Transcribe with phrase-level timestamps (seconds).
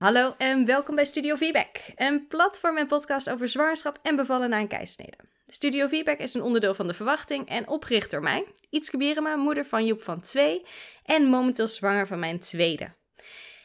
[0.00, 4.58] Hallo en welkom bij Studio Feedback, een platform en podcast over zwangerschap en bevallen na
[4.58, 5.16] een keisnede.
[5.46, 9.64] Studio Feedback is een onderdeel van de verwachting en opgericht door mij, Ietske Bierema, moeder
[9.64, 10.66] van Joep van 2
[11.04, 12.92] en momenteel zwanger van mijn tweede.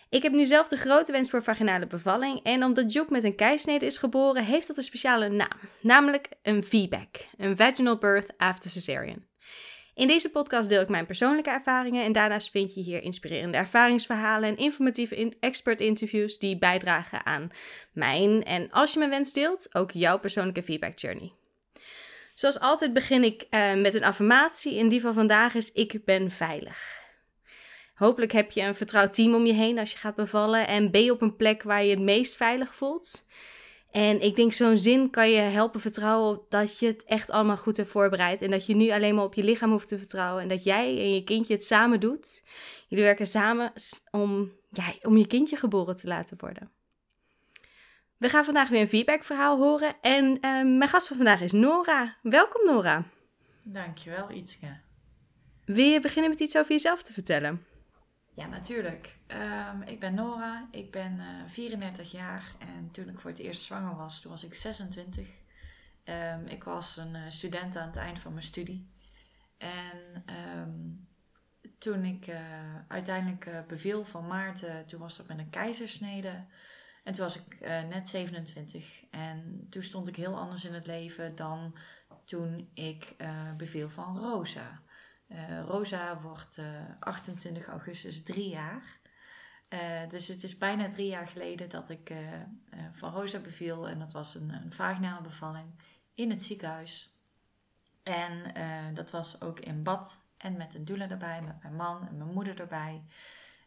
[0.10, 3.36] Ik heb nu zelf de grote wens voor vaginale bevalling en omdat Joep met een
[3.36, 8.70] keisnede is geboren, heeft dat een speciale naam, namelijk een VBAC, een Vaginal Birth After
[8.70, 9.26] Cesarean.
[9.96, 14.50] In deze podcast deel ik mijn persoonlijke ervaringen en daarnaast vind je hier inspirerende ervaringsverhalen
[14.50, 17.52] en informatieve expert-interviews die bijdragen aan
[17.92, 21.32] mijn en als je mijn wens deelt, ook jouw persoonlijke feedback journey.
[22.34, 26.32] Zoals altijd begin ik uh, met een affirmatie en die van vandaag is ik ben
[26.32, 27.04] veilig.
[27.94, 31.04] Hopelijk heb je een vertrouwd team om je heen als je gaat bevallen en ben
[31.04, 33.26] je op een plek waar je het meest veilig voelt.
[33.96, 37.78] En ik denk zo'n zin kan je helpen vertrouwen dat je het echt allemaal goed
[37.78, 38.42] hebt voorbereid.
[38.42, 40.42] En dat je nu alleen maar op je lichaam hoeft te vertrouwen.
[40.42, 42.44] En dat jij en je kindje het samen doet.
[42.88, 43.74] Jullie werken samen
[44.12, 46.72] om, ja, om je kindje geboren te laten worden.
[48.18, 49.96] We gaan vandaag weer een feedbackverhaal horen.
[50.02, 50.40] En uh,
[50.78, 52.18] mijn gast van vandaag is Nora.
[52.22, 53.04] Welkom Nora.
[53.64, 54.78] Dankjewel Ietske.
[55.66, 57.66] Wil je beginnen met iets over jezelf te vertellen?
[58.36, 59.18] Ja, natuurlijk.
[59.28, 63.40] Um, ik ben Nora, ik ben uh, eh, 34 jaar en toen ik voor het
[63.40, 65.28] eerst zwanger was, toen was ik 26.
[65.28, 65.34] Um,
[66.04, 68.90] ehm, ik was een uh, student aan het eind van mijn studie.
[69.58, 70.24] En
[70.58, 71.08] um,
[71.78, 72.38] toen ik uh,
[72.88, 76.46] uiteindelijk beviel van Maarten, toen was dat met een keizersnede.
[77.04, 79.04] En toen was ik net 27.
[79.10, 81.78] En toen stond ik heel anders in het leven dan
[82.26, 83.16] toen ik
[83.58, 84.82] beviel van Rosa.
[85.36, 89.00] Uh, Rosa wordt uh, eh, 28 augustus drie jaar.
[89.70, 92.14] Uh, dus het is bijna drie jaar geleden dat ik
[92.92, 93.88] van Rosa beviel.
[93.88, 95.80] En dat was een, een vaginale bevalling
[96.14, 97.20] in het ziekenhuis.
[98.04, 98.54] En
[98.94, 102.34] dat was ook in bad en met een doula erbij, met mijn man en mijn
[102.34, 103.04] moeder erbij.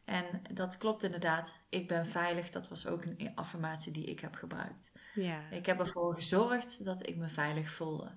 [0.05, 1.59] En dat klopt inderdaad.
[1.69, 2.51] Ik ben veilig.
[2.51, 4.93] Dat was ook een affirmatie die ik heb gebruikt.
[5.15, 5.51] Ja.
[5.51, 8.11] Ik heb ervoor gezorgd dat ik me veilig voelde.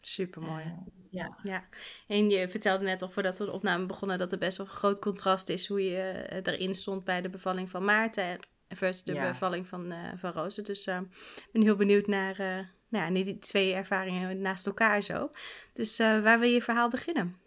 [0.00, 0.74] Super mooi.
[1.14, 1.38] Ja.
[1.42, 1.64] ja.
[2.06, 4.72] En je vertelde net al voordat we de opname begonnen dat er best wel een
[4.72, 8.38] groot contrast is hoe je eh, erin stond bij de bevalling van Maarten
[8.68, 10.62] versus de bevalling van, uh, van Roze.
[10.62, 11.00] Dus uh,
[11.36, 12.58] ik ben heel benieuwd naar uh,
[12.88, 15.30] nou die twee ervaringen naast elkaar zo.
[15.72, 17.38] Dus waar wil je verhaal beginnen?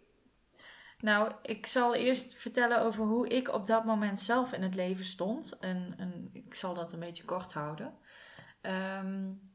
[0.98, 5.04] Nou, ik zal eerst vertellen over hoe ik op dat moment zelf in het leven
[5.04, 5.58] stond.
[5.58, 7.94] En, en ik zal dat een beetje kort houden.
[8.62, 9.47] Um,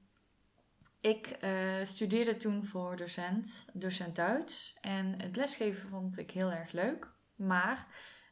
[1.03, 1.49] ik uh,
[1.83, 4.77] studeerde toen voor docent, docent Duits.
[4.81, 7.11] En het lesgeven vond ik heel erg leuk.
[7.35, 7.87] Maar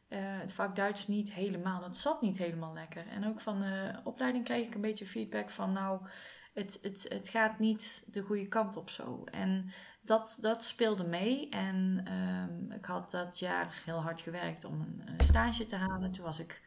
[0.08, 1.82] uh, het vak Duits niet helemaal.
[1.82, 3.06] Het zat niet helemaal lekker.
[3.06, 5.72] En ook van de opleiding kreeg ik een beetje feedback van...
[5.72, 6.06] nou,
[6.54, 9.24] het, het, het gaat niet de goede kant op zo.
[9.24, 9.70] En
[10.02, 11.48] dat, dat speelde mee.
[11.48, 16.12] En um, ik had dat jaar heel hard gewerkt om een, stage te halen.
[16.12, 16.62] Toen was ik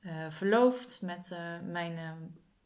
[0.00, 1.98] uh, verloofd met mijn,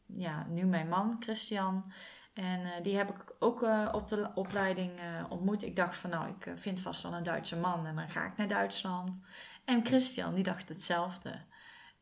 [0.05, 1.93] ja, nu mijn man, Christian...
[2.33, 5.63] En uh, die heb ik ook uh, op de opleiding uh, ontmoet.
[5.63, 8.37] Ik dacht van nou, ik vind vast wel een Duitse man en dan ga ik
[8.37, 9.21] naar Duitsland.
[9.65, 11.41] En Christian, die dacht hetzelfde.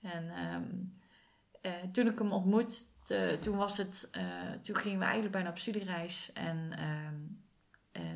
[0.02, 0.94] En um,
[1.92, 2.84] toen ik hem ontmoet,
[3.42, 4.10] toen, was het,
[4.62, 6.32] toen gingen we eigenlijk bijna op studiereis.
[6.34, 7.44] En um,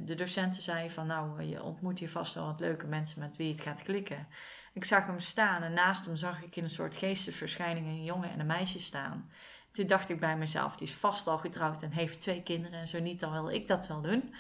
[0.06, 3.52] de docenten zei van nou, je ontmoet hier vast wel wat leuke mensen met wie
[3.52, 4.28] het gaat klikken.
[4.74, 8.32] Ik zag hem staan en naast hem zag ik in een soort geestesverschijning een jongen
[8.32, 9.30] en een meisje staan.
[9.76, 12.80] Toen dacht ik bij mezelf, die is vast al getrouwd en heeft twee kinderen.
[12.80, 14.34] En zo niet, dan wil ik dat wel doen.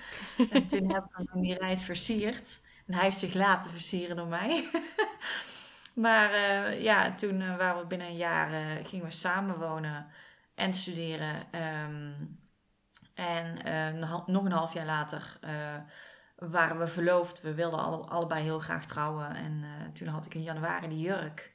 [0.51, 2.62] En toen heb ik hem die reis versierd.
[2.88, 4.69] En hij heeft zich laten versieren door mij.
[6.06, 10.07] maar uh, ja, toen uh, waren we binnen een jaar, uh, gingen we samenwonen
[10.56, 11.35] en studeren.
[11.62, 12.40] Um,
[13.13, 15.40] en nog een half jaar later
[16.35, 17.41] waren we verloofd.
[17.41, 19.35] We wilden alle, allebei heel graag trouwen.
[19.35, 19.63] En
[19.94, 21.53] toen had ik in januari die jurk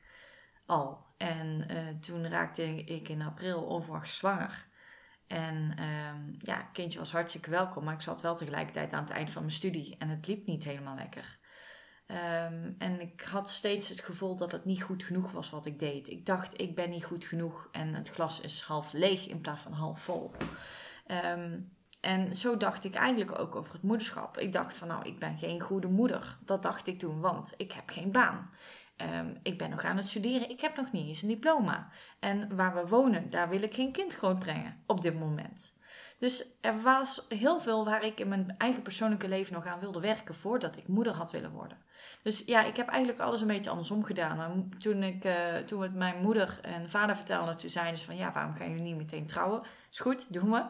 [0.67, 1.10] al.
[1.23, 4.67] En uh, toen raakte ik in april onverwacht zwanger.
[5.27, 9.13] En uh, ja, het kindje was hartstikke welkom, maar ik zat wel tegelijkertijd aan het
[9.13, 11.39] eind van mijn studie en het liep niet helemaal lekker.
[12.07, 15.79] Um, en ik had steeds het gevoel dat het niet goed genoeg was wat ik
[15.79, 16.09] deed.
[16.09, 19.61] Ik dacht, ik ben niet goed genoeg en het glas is half leeg in plaats
[19.61, 20.33] van half vol.
[21.07, 24.39] Um, en zo dacht ik eigenlijk ook over het moederschap.
[24.39, 26.37] Ik dacht van nou, ik ben geen goede moeder.
[26.45, 28.51] Dat dacht ik toen, want ik heb geen baan.
[29.03, 31.89] Um, ik ben nog aan het studeren, ik heb nog niet eens een diploma.
[32.19, 35.79] En waar we wonen, daar wil ik geen kind grootbrengen op dit moment.
[36.19, 40.01] Dus er was heel veel waar ik in mijn eigen persoonlijke leven nog aan wilde
[40.01, 41.79] werken voordat ik moeder had willen worden.
[42.23, 44.69] Dus ja, ik heb eigenlijk alles een beetje andersom gedaan.
[44.79, 48.33] Toen, ik, uh, toen het mijn moeder en vader vertelden, toen zeiden ze van ja,
[48.33, 49.63] waarom gaan jullie niet meteen trouwen?
[49.91, 50.65] Is goed, doen we.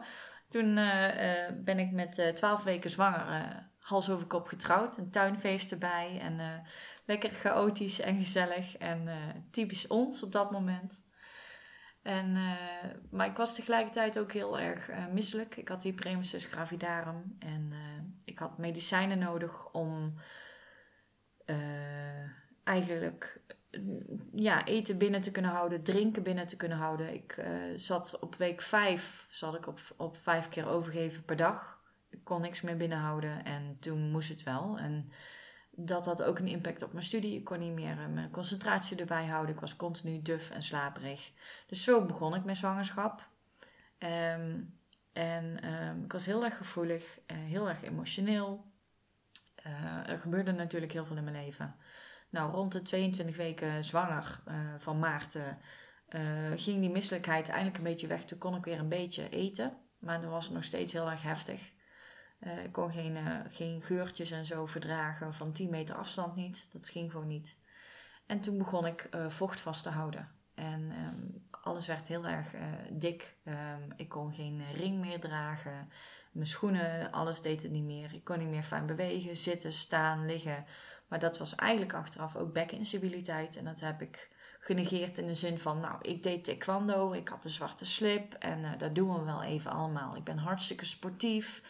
[0.49, 4.97] Toen uh, uh, ben ik met twaalf weken zwanger, hals over kop getrouwd.
[4.97, 6.63] Een tuinfeest erbij en
[7.05, 9.15] lekker chaotisch en gezellig en uh,
[9.51, 11.09] typisch ons op dat moment.
[12.01, 15.55] En, eh, maar ik was tegelijkertijd ook heel erg uh, misselijk.
[15.55, 17.73] Ik had hyperemesis gravidarum en
[18.25, 20.19] ik had medicijnen nodig om
[22.63, 23.41] eigenlijk
[24.33, 27.13] ja, eten binnen te kunnen houden, drinken binnen te kunnen houden.
[27.13, 27.45] Ik
[27.75, 31.81] zat op week vijf, zat ik op, op vijf keer overgeven per dag.
[32.09, 34.77] Ik kon niks meer binnenhouden en toen moest het wel.
[34.77, 35.11] En
[35.71, 37.37] dat had ook een impact op mijn studie.
[37.37, 39.55] Ik kon niet meer eh, mijn concentratie erbij houden.
[39.55, 41.31] Ik was continu duf en slaperig.
[41.67, 43.29] Dus zo begon ik mijn zwangerschap.
[43.97, 44.61] Ehm,
[45.13, 48.71] en um, ik was heel erg gevoelig, uh, heel erg emotioneel.
[49.65, 51.75] Uh, er gebeurde natuurlijk heel veel in mijn leven.
[52.29, 54.41] Nou, rond de 22 weken zwanger
[54.77, 55.37] van maart
[56.55, 58.25] ging die misselijkheid eindelijk een beetje weg.
[58.25, 59.77] Toen kon ik weer een beetje eten.
[59.99, 61.71] Maar dan was het nog steeds heel erg heftig.
[62.43, 66.69] Uh, ik kon geen, uh, geen geurtjes en zo verdragen van 10 meter afstand niet.
[66.71, 67.57] Dat ging gewoon niet.
[68.25, 70.29] En toen begon ik uh, vocht vast te houden.
[70.53, 72.53] En um, alles werd heel erg
[72.91, 73.35] dik.
[73.45, 75.89] Um, ik kon geen ring meer dragen.
[76.31, 78.13] Mijn schoenen, alles deed het niet meer.
[78.13, 80.65] Ik kon niet meer fijn bewegen, zitten, staan, liggen.
[81.07, 83.57] Maar dat was eigenlijk achteraf ook bekkeninstabiliteit.
[83.57, 84.29] En dat heb ik
[84.59, 88.77] genegeerd in de zin van, nou, ik deed taekwondo, ik had een zwarte slip en
[88.77, 90.15] dat doen we wel even allemaal.
[90.15, 91.61] Ik ben hartstikke sportief.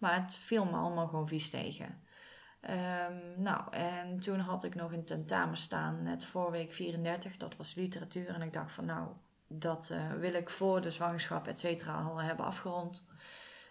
[0.00, 2.02] Maar het viel me allemaal gewoon vies tegen.
[2.70, 7.36] Um, nou, en toen had ik nog een tentamen staan, net voor week 34.
[7.36, 8.28] Dat was literatuur.
[8.28, 9.08] En ik dacht van, nou,
[9.46, 13.08] dat uh, wil ik voor de zwangerschap, et cetera, al hebben afgerond.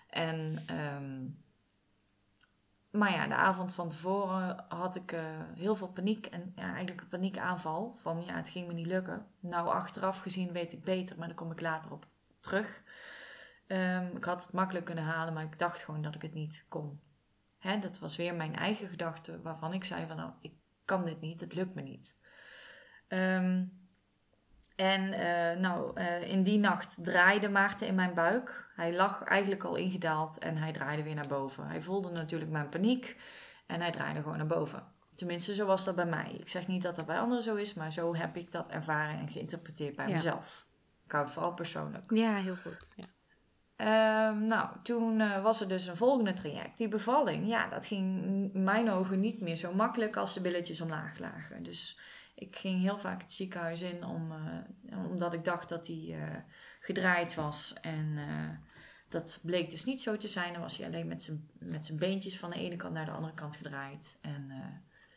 [0.09, 0.65] En,
[0.95, 1.43] um,
[2.89, 5.21] maar ja, de avond van tevoren had ik uh,
[5.55, 6.25] heel veel paniek.
[6.25, 7.95] En ja, eigenlijk een paniekaanval.
[8.01, 9.25] Van ja, het ging me niet lukken.
[9.39, 12.07] Nou, achteraf gezien weet ik beter, maar daar kom ik later op
[12.39, 12.83] terug.
[13.71, 16.65] Um, ik had het makkelijk kunnen halen, maar ik dacht gewoon dat ik het niet
[16.67, 16.99] kon.
[17.57, 20.53] Hè, dat was weer mijn eigen gedachte waarvan ik zei van nou, ik
[20.85, 22.15] kan dit niet, het lukt me niet.
[23.07, 23.77] Um,
[24.75, 28.71] en uh, nou, uh, in die nacht draaide Maarten in mijn buik.
[28.75, 31.67] Hij lag eigenlijk al ingedaald en hij draaide weer naar boven.
[31.67, 33.21] Hij voelde natuurlijk mijn paniek
[33.67, 34.83] en hij draaide gewoon naar boven.
[35.15, 36.31] Tenminste, zo was dat bij mij.
[36.39, 39.19] Ik zeg niet dat dat bij anderen zo is, maar zo heb ik dat ervaren
[39.19, 40.67] en geïnterpreteerd bij mezelf.
[41.05, 42.11] Ik hou het vooral persoonlijk.
[42.11, 42.93] Ja, heel goed.
[42.95, 43.03] Ja.
[43.81, 46.77] Um, nou, toen uh, was er dus een volgende traject.
[46.77, 48.23] Die bevalling, ja, dat ging
[48.53, 51.63] in mijn ogen niet meer zo makkelijk als de billetjes omlaag lagen.
[51.63, 51.99] Dus
[52.35, 56.23] ik ging heel vaak het ziekenhuis in om, uh, omdat ik dacht dat hij uh,
[56.79, 57.73] gedraaid was.
[57.81, 58.17] En
[59.09, 60.53] dat bleek dus niet zo te zijn.
[60.53, 63.11] Dan was hij alleen met zijn, met zijn beentjes van de ene kant naar de
[63.11, 64.17] andere kant gedraaid.
[64.21, 64.47] En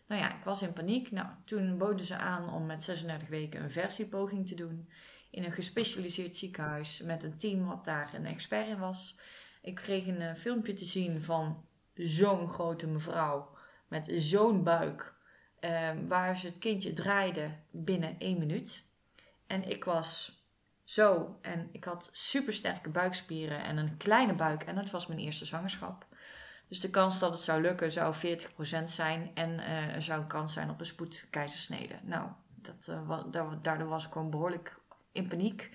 [0.06, 1.10] nou ja, ik was in paniek.
[1.10, 4.88] Nou, toen boden ze aan om met 36 weken een versiepoging te doen
[5.32, 9.16] in een gespecialiseerd ziekenhuis met een team wat daar een expert in was.
[9.62, 11.64] Ik kreeg een uh, filmpje te zien van
[11.94, 13.56] zo'n grote mevrouw
[13.88, 15.14] met zo'n buik,
[15.60, 18.84] uh, waar ze het kindje draaide binnen één minuut.
[19.46, 20.40] En ik was
[20.84, 25.20] zo en ik had super sterke buikspieren en een kleine buik en dat was mijn
[25.20, 26.06] eerste zwangerschap.
[26.68, 30.26] Dus de kans dat het zou lukken zou 40% zijn en uh, er zou een
[30.26, 31.94] kans zijn op een spoedkeizersnede.
[32.02, 33.22] Nou, dat, uh,
[33.62, 34.80] daardoor was ik gewoon behoorlijk
[35.12, 35.70] in paniek.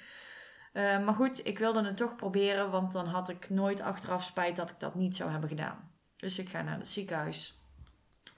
[0.74, 4.56] Uh, maar goed, ik wilde het toch proberen, want dan had ik nooit achteraf spijt
[4.56, 5.92] dat ik dat niet zou hebben gedaan.
[6.16, 7.62] Dus ik ga naar het ziekenhuis.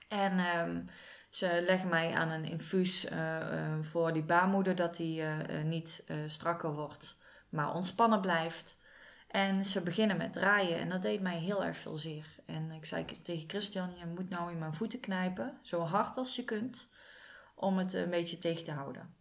[0.07, 0.86] En um,
[1.30, 5.24] ze leggen mij aan een infuus uh, uh, voor die baarmoeder, dat die
[5.63, 7.18] niet strakker wordt,
[7.50, 8.77] maar ontspannen blijft.
[9.27, 12.25] En ze beginnen met draaien en dat deed mij heel erg veel zeer.
[12.46, 16.36] En ik zei tegen Christian, je moet nou in mijn voeten knijpen, zo hard als
[16.36, 16.89] je kunt,
[17.56, 19.18] om het een beetje tegen te houden.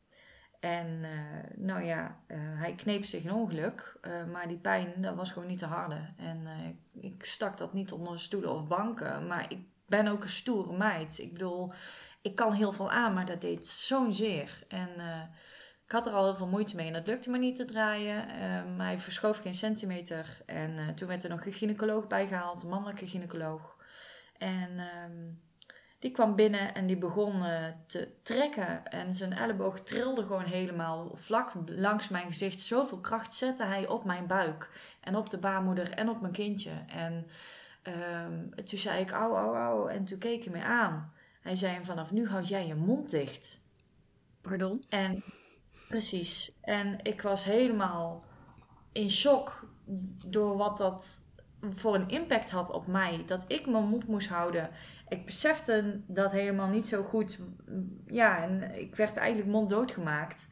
[0.60, 5.14] En uh, nou ja, uh, hij kneep zich een ongeluk, uh, maar die pijn, dat
[5.14, 6.12] was gewoon niet te harde.
[6.16, 6.46] En
[6.92, 10.76] ik, ik stak dat niet onder stoelen of banken, maar ik ben ook een stoere
[10.76, 11.18] meid.
[11.18, 11.72] Ik bedoel,
[12.22, 14.64] ik kan heel veel aan, maar dat deed zo'n zeer.
[14.68, 14.88] En
[15.84, 18.26] ik had er al heel veel moeite mee en dat lukte me niet te draaien.
[18.76, 20.42] maar hij verschoof geen centimeter.
[20.46, 23.76] En toen werd er nog een gynaecoloog bijgehaald, een mannelijke gynaecoloog.
[24.38, 24.80] En...
[25.10, 25.46] Um,
[25.98, 28.86] die kwam binnen en die begon uh, te trekken.
[28.86, 32.60] En zijn elleboog trilde gewoon helemaal vlak langs mijn gezicht.
[32.60, 34.70] Zoveel kracht zette hij op mijn buik.
[35.00, 36.70] En op de baarmoeder en op mijn kindje.
[36.86, 37.26] En
[38.22, 39.90] um, toen zei ik, au, au, au.
[39.90, 41.12] En toen keek hij me aan.
[41.40, 43.60] Hij zei, vanaf nu houd jij je mond dicht.
[44.40, 44.84] Pardon?
[44.88, 45.24] En,
[45.88, 46.52] precies.
[46.60, 48.24] En ik was helemaal
[48.92, 49.66] in shock
[50.26, 51.26] door wat dat
[51.74, 53.22] voor een impact had op mij.
[53.26, 54.70] Dat ik mijn mond moest houden
[55.08, 57.38] ik besefte dat helemaal niet zo goed.
[58.06, 60.48] Ja, en ik werd eigenlijk monddood gemaakt.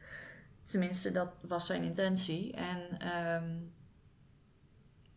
[0.61, 2.53] Tenminste, dat was zijn intentie.
[2.53, 3.73] En um,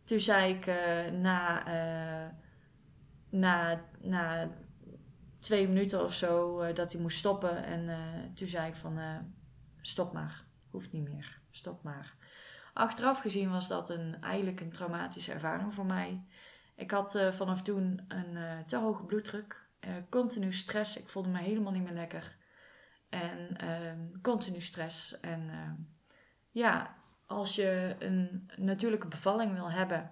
[0.03, 2.29] toen zei ik uh, na, uh,
[3.29, 4.51] na, na
[5.39, 7.63] twee minuten of zo uh, dat hij moest stoppen.
[7.63, 7.89] En
[8.35, 8.99] toen zei ik van
[9.81, 11.39] stop maar, hoeft niet meer.
[11.51, 12.15] stop maar.
[12.73, 16.23] Achteraf gezien was dat een, eigenlijk een traumatische ervaring voor mij.
[16.81, 20.97] Ik had uh, vanaf toen een uh, te hoge bloeddruk, uh, continu stress.
[20.97, 22.35] Ik voelde me helemaal niet meer lekker.
[23.09, 25.19] En ehm, continu stress.
[25.19, 25.73] En ehm,
[26.51, 26.95] ja,
[27.25, 30.11] als je een natuurlijke bevalling wil hebben,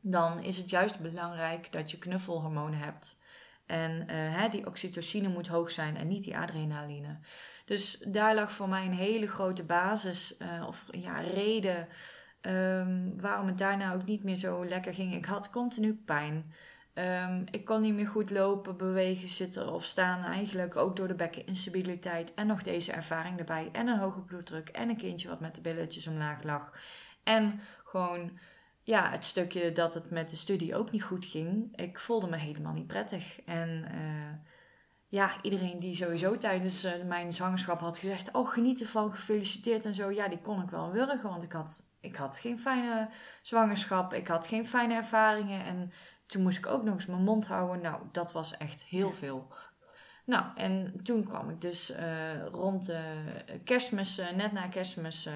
[0.00, 3.18] dan is het juist belangrijk dat je knuffelhormonen hebt.
[3.66, 7.18] En hè, die oxytocine moet hoog zijn en niet die adrenaline.
[7.64, 11.88] Dus daar lag voor mij een hele grote basis of ja, reden
[12.42, 15.14] Um, waarom het daarna ook niet meer zo lekker ging.
[15.14, 16.52] Ik had continu pijn.
[16.94, 20.24] Um, ik kon niet meer goed lopen, bewegen, zitten of staan.
[20.24, 22.34] Eigenlijk ook door de bekkeninstabiliteit.
[22.34, 23.68] En nog deze ervaring erbij.
[23.72, 24.68] En een hoge bloeddruk.
[24.68, 26.72] En een kindje wat met de billetjes omlaag lag.
[27.24, 28.38] En gewoon
[28.82, 31.76] ja, het stukje dat het met de studie ook niet goed ging.
[31.76, 33.40] Ik voelde me helemaal niet prettig.
[33.44, 34.48] En uh,
[35.08, 39.94] ja, iedereen die sowieso tijdens uh, mijn zwangerschap had gezegd: Oh, geniet ervan, gefeliciteerd en
[39.94, 40.10] zo.
[40.10, 43.08] Ja, die kon ik wel wurgen, want ik had ik had geen fijne
[43.42, 45.64] zwangerschap, ik had geen fijne ervaringen.
[45.64, 45.92] En
[46.26, 47.80] toen moest ik ook nog eens mijn mond houden.
[47.80, 49.52] Nou, dat was echt heel veel.
[50.24, 52.98] Nou, en toen kwam ik dus uh, rond uh,
[53.64, 55.28] kerstmis, uh, net na kerstmis,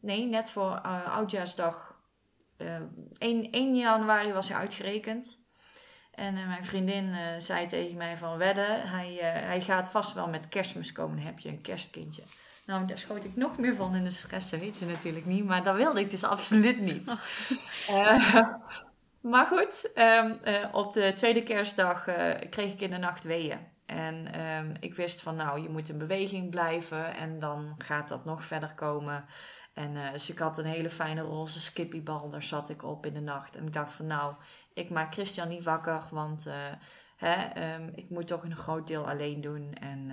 [0.00, 1.98] nee, net voor oudjaarsdag,
[3.18, 5.38] 1, 1 januari was hij uitgerekend.
[6.10, 10.92] En mijn vriendin zei tegen mij van, wedden, hij, hij gaat vast wel met kerstmis
[10.92, 12.22] komen, heb je een kerstkindje.
[12.70, 14.50] Nou, daar schoot ik nog meer van in de stress.
[14.50, 15.44] Dat weet ze natuurlijk niet.
[15.44, 17.16] Maar dat wilde ik dus absoluut niet.
[17.90, 18.48] Uh,
[19.32, 23.58] maar goed, um, uh, op de tweede kerstdag uh, kreeg ik in de nacht weeën.
[23.86, 27.14] En um, ik wist van nou, je moet in beweging blijven.
[27.14, 29.24] En dan gaat dat nog verder komen.
[29.74, 32.28] En dus ik had een hele fijne roze skippybal.
[32.28, 33.56] Daar zat ik op in de nacht.
[33.56, 34.34] En ik dacht van nou,
[34.74, 36.02] ik maak Christian niet wakker.
[36.10, 36.46] Want
[37.16, 39.72] hè, um, ik moet toch een groot deel alleen doen.
[39.74, 40.10] En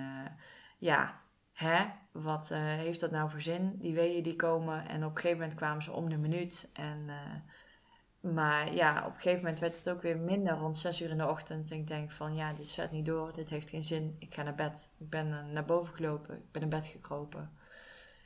[0.78, 1.20] ja,
[1.58, 3.76] hè, wat uh, heeft dat nou voor zin?
[3.78, 6.68] Die weeën die komen en op een gegeven moment kwamen ze om de minuut.
[6.72, 11.00] En, uh, maar ja, op een gegeven moment werd het ook weer minder rond 6
[11.02, 11.70] uur in de ochtend.
[11.70, 14.16] En ik denk van ja, dit zet niet door, dit heeft geen zin.
[14.18, 14.90] Ik ga naar bed.
[14.98, 17.52] Ik ben uh, naar boven gelopen, ik ben in bed gekropen.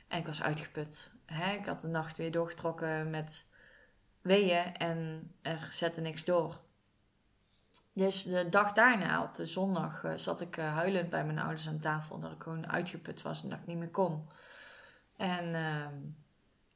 [0.07, 1.11] En ik was uitgeput.
[1.25, 1.53] Hè?
[1.53, 3.51] Ik had de nacht weer doorgetrokken met
[4.21, 6.61] weeën en er zette niks door.
[7.93, 11.67] Dus de dag daarna, op de zondag, uh, zat ik uh, huilend bij mijn ouders
[11.67, 12.19] aan tafel.
[12.19, 14.27] Dat ik gewoon uitgeput was en dat ik niet meer kon.
[15.17, 15.87] En uh,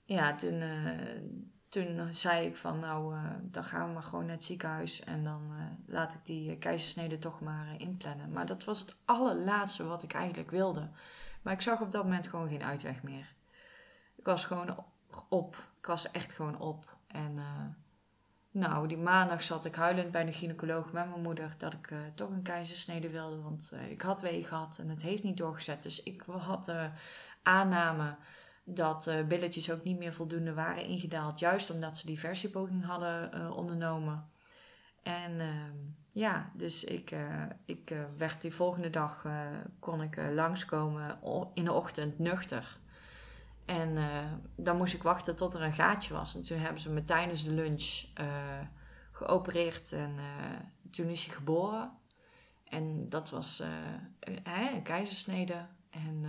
[0.05, 1.21] ja, toen, eh,
[1.69, 5.03] toen zei ik van nou, dan gaan we maar gewoon naar het ziekenhuis.
[5.03, 5.51] En dan
[5.85, 8.31] laat ik die keizersnede toch maar inplannen.
[8.31, 10.89] Maar dat was het allerlaatste wat ik eigenlijk wilde.
[11.41, 13.33] Maar ik zag op dat moment gewoon geen uitweg meer.
[14.15, 14.85] Ik was gewoon
[15.29, 15.55] op.
[15.79, 16.97] Ik was echt gewoon op.
[17.07, 17.39] En
[18.57, 21.99] nou, die maandag zat ik huilend bij de gynaecoloog met mijn moeder dat ik uh,
[22.15, 23.41] toch een keizersnede wilde.
[23.41, 25.83] Want uh, ik had wee gehad en het heeft niet doorgezet.
[25.83, 26.89] Dus ik had de
[27.43, 28.15] aanname
[28.63, 31.39] dat uh, billetjes ook niet meer voldoende waren ingedaald.
[31.39, 34.29] Juist omdat ze die versiepoging hadden ondernomen.
[35.03, 35.75] En ehm,
[36.09, 37.15] ja, dus ik,
[37.65, 39.25] ik werd die volgende dag
[39.79, 41.19] kon ik langskomen
[41.53, 42.79] in de ochtend nuchter.
[43.67, 46.35] En uh, dan moest ik wachten tot er een gaatje was.
[46.35, 48.59] En toen hebben ze me tijdens de lunch uh,
[49.11, 51.91] geopereerd en uh, toen is hij geboren.
[52.63, 53.63] En dat was
[54.23, 55.65] een keizersnede.
[55.89, 56.25] En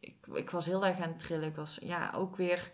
[0.00, 1.48] ik, ik was heel erg aan het trillen.
[1.48, 2.70] Ik was ja, ook weer.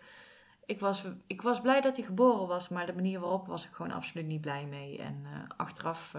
[0.65, 3.73] Ik was, ik was blij dat hij geboren was, maar de manier waarop was ik
[3.73, 4.97] gewoon absoluut niet blij mee.
[4.97, 5.25] En
[5.57, 6.15] achteraf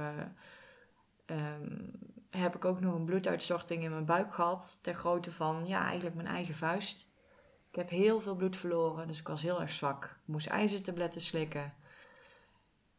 [1.26, 1.90] um,
[2.30, 4.78] heb ik ook nog een bloeduitstorting in mijn buik gehad.
[4.82, 7.10] Ter grootte van ja, eigenlijk mijn eigen vuist.
[7.72, 10.04] Ik heb heel veel bloed verloren, dus ik was heel erg zwak.
[10.04, 11.74] Ik moest ijzertabletten slikken.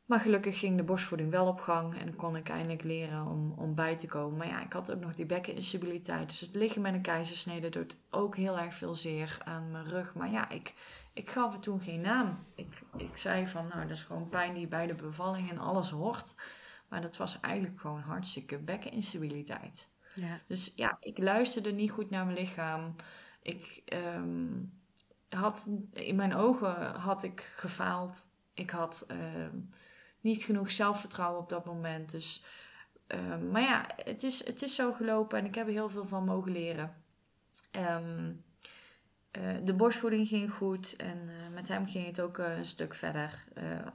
[0.06, 3.76] Maar gelukkig ging de borstvoeding wel op gang en kon ik eindelijk leren om, om
[3.76, 4.38] bij te komen.
[4.38, 6.30] Maar ja, ik had ook nog die bekkeninstabiliteit.
[6.30, 10.16] Dus het liggen met een keizersnede doet ook heel erg veel zeer aan mijn rug.
[10.16, 10.74] Maar ja, ik,
[11.14, 12.46] ik gaf het toen geen naam.
[12.56, 15.90] Ik, ik zei van, nou, dat is gewoon pijn die bij de bevalling en alles
[15.90, 16.36] hoort.
[16.90, 19.90] Maar dat was eigenlijk gewoon hartstikke bekkeninstabiliteit.
[20.16, 20.40] Ja.
[20.48, 22.96] Dus ja, ik luisterde niet goed naar mijn lichaam.
[23.44, 24.82] Ik um,
[25.30, 28.28] had in mijn ogen had ik gefaald.
[28.54, 29.18] Ik had uh,
[30.20, 32.12] niet genoeg zelfvertrouwen op dat moment.
[32.12, 32.46] Dus,
[33.08, 36.06] uh, maar ja, het is, het is zo gelopen en ik heb er heel veel
[36.06, 36.96] van mogen leren.
[37.78, 37.98] Uh,
[39.64, 43.44] de borstvoeding ging goed en uh, met hem ging het ook een stuk verder.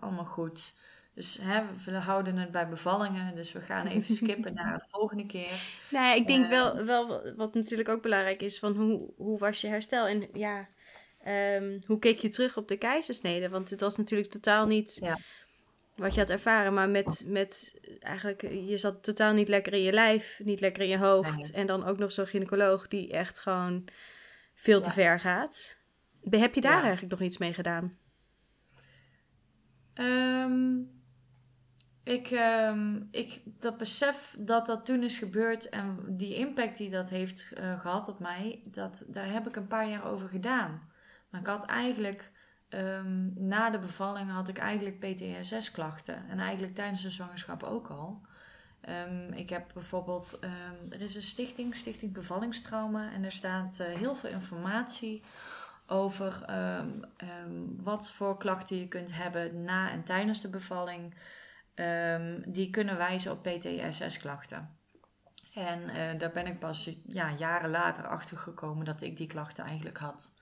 [0.00, 0.74] allemaal goed.
[1.18, 3.34] Dus hè, we houden het bij bevallingen.
[3.34, 5.62] Dus we gaan even skippen naar de volgende keer.
[5.90, 9.38] Nou ja, ik denk uh, wel, wel, wat natuurlijk ook belangrijk is, van hoe, hoe
[9.38, 10.06] was je herstel?
[10.06, 10.68] En ja,
[11.56, 13.48] um, hoe keek je terug op de keizersnede?
[13.48, 15.18] Want het was natuurlijk totaal niet ja.
[15.96, 16.75] wat je had ervaren.
[16.75, 20.88] Maar met, met eigenlijk, je zat totaal niet lekker in je lijf, niet lekker in
[20.88, 21.37] je hoofd.
[21.38, 21.52] Nee.
[21.52, 23.88] En dan ook nog zo'n gynaecoloog die echt gewoon
[24.54, 24.94] veel te ja.
[24.94, 25.76] ver gaat.
[26.30, 27.96] Heb je daar eigenlijk nog iets mee gedaan?
[29.94, 30.97] Um,
[32.08, 37.10] ik, um, ik, dat besef dat dat toen is gebeurd en die impact die dat
[37.10, 40.82] heeft uh, gehad op mij, dat, daar heb ik een paar jaar over gedaan.
[41.30, 42.30] Maar ik had eigenlijk,
[42.68, 46.28] um, na de bevalling had ik eigenlijk PTSS-klachten.
[46.28, 48.20] En eigenlijk tijdens de zwangerschap ook al.
[48.88, 50.38] Um, ik heb bijvoorbeeld,
[50.90, 53.12] er is een stichting, Stichting Bevallingstrauma.
[53.12, 55.22] En er staat uh, heel veel informatie
[55.86, 56.44] over
[57.76, 61.14] wat voor klachten je kunt hebben na en tijdens de bevalling.
[61.80, 64.76] Um, die kunnen wijzen op PTSS-klachten.
[65.54, 69.64] En uh, daar ben ik pas ja, jaren later achter gekomen dat ik die klachten
[69.64, 70.32] eigenlijk had.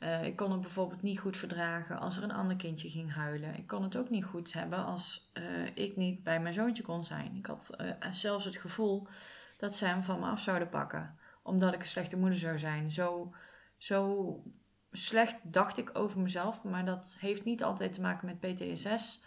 [0.00, 3.56] Uh, ik kon het bijvoorbeeld niet goed verdragen als er een ander kindje ging huilen.
[3.56, 7.04] Ik kon het ook niet goed hebben als uh, ik niet bij mijn zoontje kon
[7.04, 7.34] zijn.
[7.36, 7.76] Ik had
[8.10, 9.08] zelfs het gevoel
[9.56, 12.90] dat ze hem van me af zouden pakken, omdat ik een slechte moeder zou zijn.
[12.90, 13.34] Zo,
[13.78, 14.42] zo
[14.92, 19.24] slecht dacht ik over mezelf, maar dat heeft niet altijd te maken met PTSS.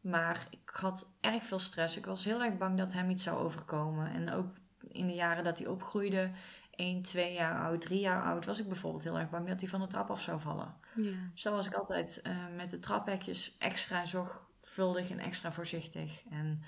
[0.00, 1.96] Maar ik had erg veel stress.
[1.96, 4.10] Ik was heel erg bang dat hem iets zou overkomen.
[4.10, 4.46] En ook
[4.88, 6.30] in de jaren dat hij opgroeide,
[6.70, 9.68] 1, 2 jaar oud, 3 jaar oud, was ik bijvoorbeeld heel erg bang dat hij
[9.68, 10.74] van de trap af zou vallen.
[10.94, 11.30] Ja.
[11.32, 16.22] Dus dan was ik altijd uh, met de traphekjes extra zorgvuldig en extra voorzichtig.
[16.30, 16.62] En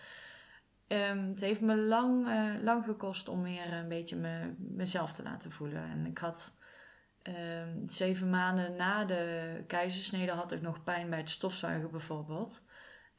[0.88, 5.22] um, het heeft me lang, uh, lang gekost om weer een beetje me, mezelf te
[5.22, 5.82] laten voelen.
[5.82, 6.56] En ik had
[7.22, 12.62] um, zeven maanden na de keizersnede had ik nog pijn bij het stofzuigen bijvoorbeeld.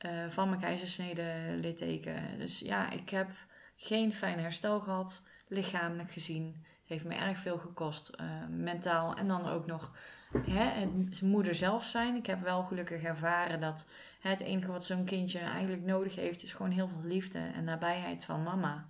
[0.06, 2.16] Uh, van mijn keizersnede litteken.
[2.38, 3.30] Dus ja, ik heb
[3.76, 6.66] geen fijn herstel gehad, lichamelijk gezien.
[6.80, 9.92] Het heeft me erg veel gekost, uh, mentaal en dan ook nog
[10.46, 12.16] hè, het moeder zelf zijn.
[12.16, 13.88] Ik heb wel gelukkig ervaren dat
[14.20, 17.64] hè, het enige wat zo'n kindje eigenlijk nodig heeft, is gewoon heel veel liefde en
[17.64, 18.88] nabijheid van mama.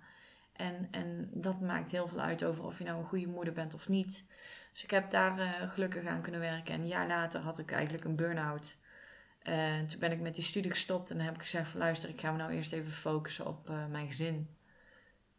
[0.52, 3.74] En, en dat maakt heel veel uit over of je nou een goede moeder bent
[3.74, 4.24] of niet.
[4.72, 6.74] Dus ik heb daar uh, gelukkig aan kunnen werken.
[6.74, 8.76] En een jaar later had ik eigenlijk een burn-out.
[9.44, 12.20] En toen ben ik met die studie gestopt en dan heb ik gezegd luister, ik
[12.20, 14.48] ga me nou eerst even focussen op uh, mijn gezin.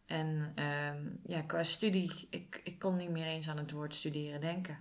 [0.06, 0.54] En
[0.96, 4.78] um, ja, qua studie, ik, ik kon niet meer eens aan het woord studeren denken.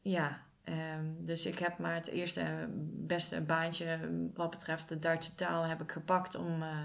[0.00, 2.68] Ja, um, dus ik heb maar het eerste
[3.06, 3.98] beste baantje
[4.34, 6.78] wat betreft de Duitse taal heb ik gepakt om, uh,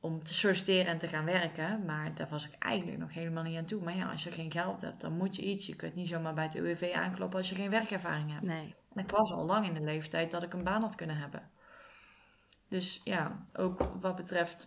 [0.00, 1.84] om te solliciteren en te gaan werken.
[1.84, 3.82] Maar daar was ik eigenlijk nog helemaal niet aan toe.
[3.82, 5.66] Maar ja, als je geen geld hebt, dan moet je iets.
[5.66, 8.42] Je kunt niet zomaar bij het UWV aankloppen als je geen werkervaring hebt.
[8.42, 8.74] Nee.
[8.94, 11.50] En ik was al lang in de leeftijd dat ik een baan had kunnen hebben.
[12.68, 14.66] Dus ja, ook wat betreft,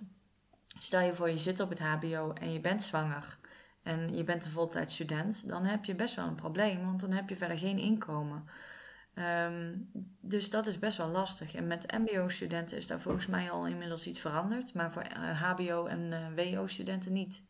[0.78, 3.38] stel je voor je zit op het HBO en je bent zwanger
[3.84, 7.12] en je bent een voltijds student, dan heb je best wel een probleem, want dan
[7.12, 8.50] heb je verder geen inkomen.
[9.16, 9.90] Um,
[10.22, 11.56] dus dat is best wel lastig.
[11.56, 16.34] En met MBO-studenten is daar volgens mij al inmiddels iets veranderd, maar voor HBO- en
[16.38, 17.44] uh, WO-studenten niet.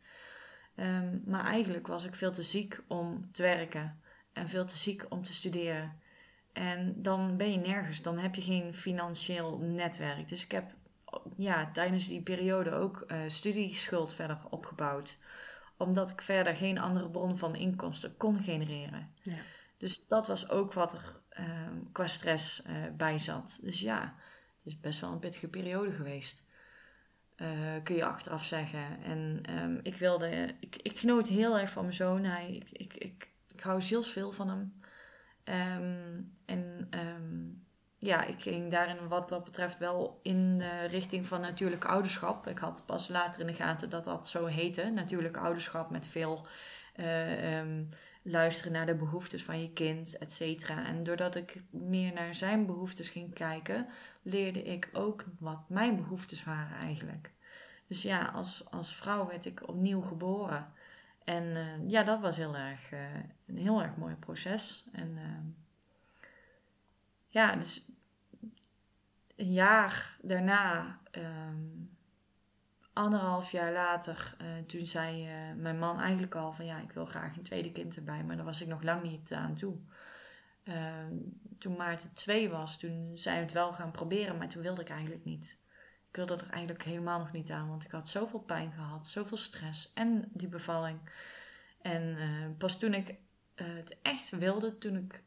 [0.76, 4.00] Um, maar eigenlijk was ik veel te ziek om te werken
[4.34, 6.00] en veel te ziek om te studeren.
[6.56, 10.28] En dan ben je nergens, dan heb je geen financieel netwerk.
[10.28, 10.72] Dus ik heb
[11.36, 15.18] ja, tijdens die periode ook uh, studieschuld verder opgebouwd.
[15.78, 19.12] Omdat ik verder geen andere bron van inkomsten kon genereren.
[19.22, 19.36] Ja.
[19.78, 21.46] Dus dat was ook wat er uh,
[21.92, 23.60] qua stress uh, bij zat.
[23.62, 24.16] Dus ja,
[24.58, 26.44] het is best wel een pittige periode geweest.
[27.84, 29.04] Kun je achteraf zeggen.
[29.04, 32.24] En um, ik wilde, ik, ik genoot heel erg van mijn zoon.
[32.24, 34.84] Hij, ik, ik, ik, ik hou zielsveel van hem.
[35.50, 37.66] Um, en um,
[38.00, 42.48] ja, ik ging daarin wat dat betreft wel in de richting van natuurlijk ouderschap.
[42.48, 44.90] Ik had pas later in de gaten dat dat zo heette.
[44.90, 46.48] Natuurlijk ouderschap met veel
[46.96, 47.88] uh, um,
[48.24, 50.86] luisteren naar de behoeftes van je kind, et cetera.
[50.86, 53.88] En doordat ik meer naar zijn behoeftes ging kijken,
[54.22, 57.34] leerde ik ook wat mijn behoeftes waren eigenlijk.
[57.88, 60.74] Dus ja, als, als vrouw werd ik opnieuw geboren.
[61.26, 63.00] En uh, ja, dat was heel erg, uh,
[63.48, 64.86] een heel erg mooi proces.
[64.92, 65.54] En uh,
[67.28, 67.86] ja, dus
[69.36, 71.98] een jaar daarna, um,
[72.94, 74.36] anderhalf jaar later,
[74.68, 78.24] toen zei mijn man eigenlijk al van ja, ik wil graag een tweede kind erbij.
[78.24, 79.78] Maar daar was ik nog lang niet aan toe.
[80.64, 81.16] Ehm,
[81.58, 84.90] toen Maarten twee was, toen zijn we het wel gaan proberen, maar toen wilde ik
[84.90, 85.60] eigenlijk niet.
[86.16, 89.38] Ik wilde er eigenlijk helemaal nog niet aan, want ik had zoveel pijn gehad, zoveel
[89.38, 91.00] stress en die bevalling.
[91.82, 93.16] En uh, pas toen ik uh,
[93.56, 95.24] het echt wilde, toen ik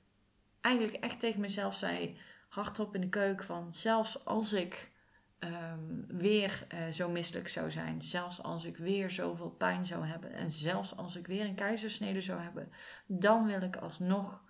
[0.60, 4.90] eigenlijk echt tegen mezelf zei, hardop in de keuken, van zelfs als ik
[5.38, 10.32] um, weer uh, zo misselijk zou zijn, zelfs als ik weer zoveel pijn zou hebben
[10.32, 12.72] en zelfs als ik weer een keizersnede zou hebben,
[13.06, 14.44] dan wil ik alsnog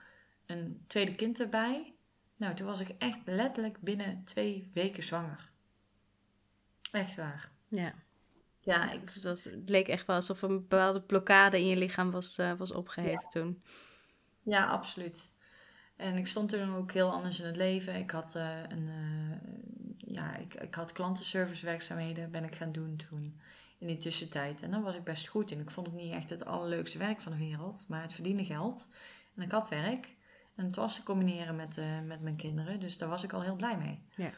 [0.46, 1.94] een tweede kind erbij.
[2.36, 5.56] Nou, toen was ik echt letterlijk binnen twee weken zwanger.
[6.92, 7.50] Echt waar.
[7.68, 7.94] Ja.
[8.60, 9.22] Ja, ik...
[9.22, 12.72] dat, het leek echt wel alsof een bepaalde blokkade in je lichaam was, uh, was
[12.72, 13.28] opgeheven ja.
[13.28, 13.62] toen.
[14.42, 15.30] Ja, absoluut.
[15.96, 17.94] En ik stond toen ook heel anders in het leven.
[17.94, 22.96] Ik had, uh, een, uh, ja, ik, ik had klantenservice werkzaamheden ben ik gaan doen
[22.96, 23.40] toen
[23.78, 24.62] in die tussentijd.
[24.62, 25.60] En dan was ik best goed in.
[25.60, 28.88] Ik vond het niet echt het allerleukste werk van de wereld, maar het verdiende geld.
[29.34, 30.16] En ik had werk.
[30.54, 32.80] En het was te combineren met, uh, met mijn kinderen.
[32.80, 34.02] Dus daar was ik al heel blij mee.
[34.14, 34.30] Ja.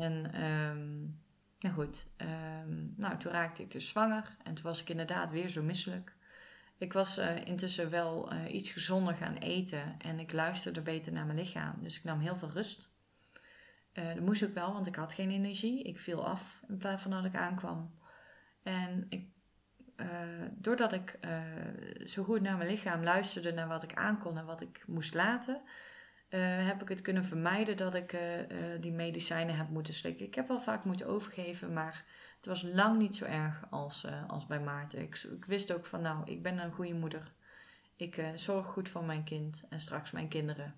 [0.00, 1.20] En um,
[1.66, 4.36] nou goed, um, nou, toen raakte ik dus zwanger.
[4.42, 6.14] En toen was ik inderdaad weer zo misselijk.
[6.78, 9.94] Ik was uh, intussen wel uh, iets gezonder gaan eten.
[9.98, 11.74] En ik luisterde beter naar mijn lichaam.
[11.82, 12.94] Dus ik nam heel veel rust.
[13.92, 15.82] dat moest ook wel, want ik had geen energie.
[15.82, 17.94] Ik viel af in plaats van dat ik aankwam.
[18.62, 19.28] En ik,
[20.52, 21.18] doordat ik
[22.04, 25.62] zo goed naar mijn lichaam luisterde, naar wat ik aankon en wat ik moest laten,
[26.28, 28.18] uh, heb ik het kunnen vermijden dat ik
[28.80, 30.26] die medicijnen heb moeten slikken.
[30.26, 32.04] Ik heb al vaak moeten overgeven, maar
[32.36, 35.02] het was lang niet zo erg als, als bij Maarten.
[35.02, 37.32] Ik, wist ook van, nou, ik ben een goede moeder.
[37.96, 40.74] Ik zorg goed voor mijn kind en straks mijn kinderen.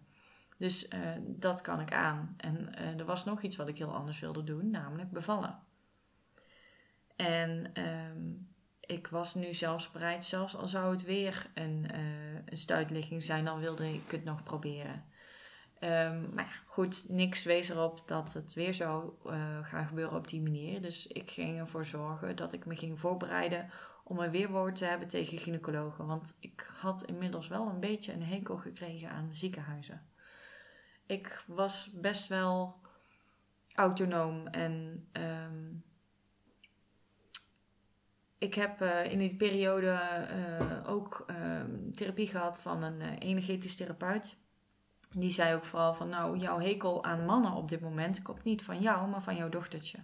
[0.57, 0.89] Dus
[1.21, 2.35] dat kan ik aan.
[2.37, 5.59] En er was nog iets wat ik heel anders wilde doen, namelijk bevallen.
[7.17, 8.49] En um,
[8.81, 13.45] ik was nu zelfs bereid, zelfs al zou het weer een, uh, een stuitligging zijn,
[13.45, 15.05] dan wilde ik het nog proberen.
[15.81, 20.43] Maar ja, goed, niks wees erop dat het weer zou uh, gaan gebeuren op die
[20.43, 20.81] manier.
[20.81, 23.71] Dus ik ging ervoor zorgen dat ik me ging voorbereiden
[24.05, 26.07] om een weerwoord te hebben tegen gynaecologen.
[26.07, 30.07] Want ik had inmiddels wel een beetje een hekel gekregen aan ziekenhuizen.
[31.07, 32.81] Ik was best wel
[33.75, 35.85] autonoom en um,
[38.39, 41.61] ik heb uh, in die periode uh, ook uh,
[41.95, 44.39] therapie gehad van een energetisch therapeut.
[45.11, 48.63] Die zei ook vooral van, nou, jouw hekel aan mannen op dit moment komt niet
[48.63, 49.99] van jou, maar van jouw dochtertje.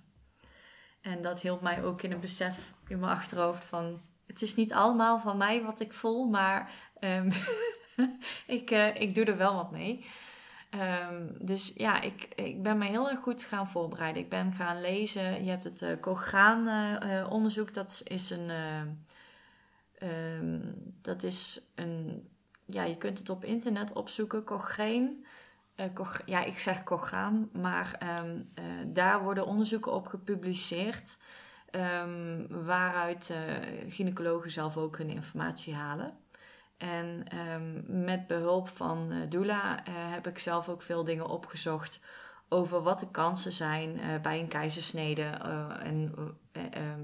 [1.01, 4.73] En dat hielp mij ook in een besef in mijn achterhoofd van, het is niet
[4.73, 7.29] allemaal van mij wat ik voel, maar um,
[8.47, 10.07] ik, ik doe er wel wat mee.
[11.11, 14.23] Um, dus ja, ik, ik ben me heel erg goed gaan voorbereiden.
[14.23, 15.45] Ik ben gaan lezen.
[15.45, 17.75] Je hebt het uh, onderzoek.
[17.75, 18.51] Dat is een.
[20.03, 22.29] Um, dat is een.
[22.67, 24.45] Ja, je kunt het op internet opzoeken.
[24.45, 25.17] Cochrane.
[25.95, 27.49] Koch, ja, ik zeg Cochrane.
[27.53, 28.53] Maar um,
[28.93, 31.17] daar worden onderzoeken op gepubliceerd.
[32.49, 33.35] waaruit
[33.89, 36.19] gynaecologen zelf ook hun informatie halen.
[36.77, 42.01] En um, met behulp van uh, Doula uh, heb ik zelf ook veel dingen opgezocht
[42.49, 45.23] over wat de kansen zijn uh, bij een keizersnede.
[45.83, 46.15] en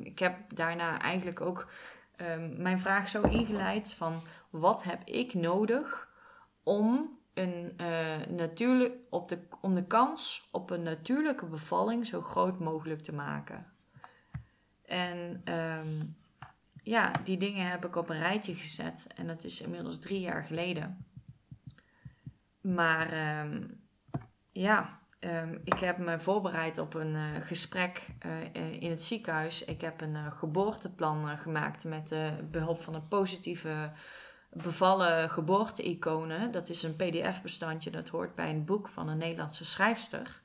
[0.03, 1.68] ik heb daarna eigenlijk ook
[2.22, 6.09] um, mijn vraag zo ingeleid van wat heb ik nodig
[6.62, 7.76] om, een,
[8.28, 13.66] natuurlijk, op de, om de kans op een natuurlijke bevalling zo groot mogelijk te maken.
[14.85, 15.42] En
[16.83, 19.06] ja, die dingen heb ik op een rijtje gezet.
[19.14, 21.06] En dat is inmiddels drie jaar geleden.
[22.61, 23.80] Maar um,
[24.52, 29.64] ja, um, ik heb me voorbereid op een uh, gesprek uh, in het ziekenhuis.
[29.64, 32.14] Ik heb een geboorteplan gemaakt met
[32.50, 33.92] behulp van een positieve
[34.52, 36.50] bevallen geboorte-iconen.
[36.50, 40.42] Dat is een pdf-bestandje, dat hoort bij een boek van een Nederlandse schrijfster.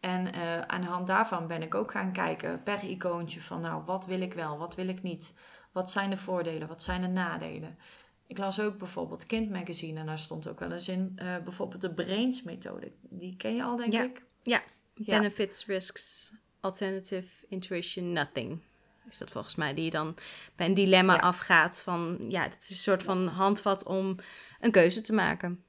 [0.00, 0.34] En
[0.68, 4.20] aan de hand daarvan ben ik ook gaan kijken per icoontje van nou, wat wil
[4.20, 5.34] ik wel, wat wil ik niet.
[5.72, 6.68] Wat zijn de voordelen?
[6.68, 7.78] Wat zijn de nadelen?
[8.26, 11.80] Ik las ook bijvoorbeeld Kind Magazine en daar stond ook wel eens in uh, bijvoorbeeld
[11.80, 12.92] de Brains methode.
[13.00, 14.02] Die ken je al, denk ja.
[14.02, 14.22] ik?
[14.42, 14.62] Ja.
[14.94, 18.60] ja, Benefits, Risks, Alternative, Intuition, Nothing.
[19.08, 20.16] Is dat volgens mij die dan
[20.56, 22.24] bij een dilemma afgaat van...
[22.28, 24.16] Ja, het is een soort van handvat om
[24.60, 25.64] een keuze te maken.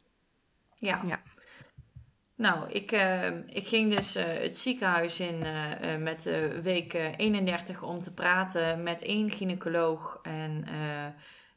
[0.76, 1.02] Ja.
[1.08, 1.22] ja.
[2.36, 6.24] Nou, ik, uh, ik ging dus uh, het ziekenhuis in uh, met
[6.62, 10.20] week 31 om te praten met één gynaecoloog.
[10.24, 10.66] En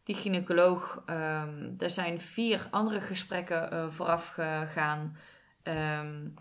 [0.09, 5.17] die gynaecoloog, um, er zijn vier andere gesprekken vooraf gegaan.
[5.63, 6.35] Um,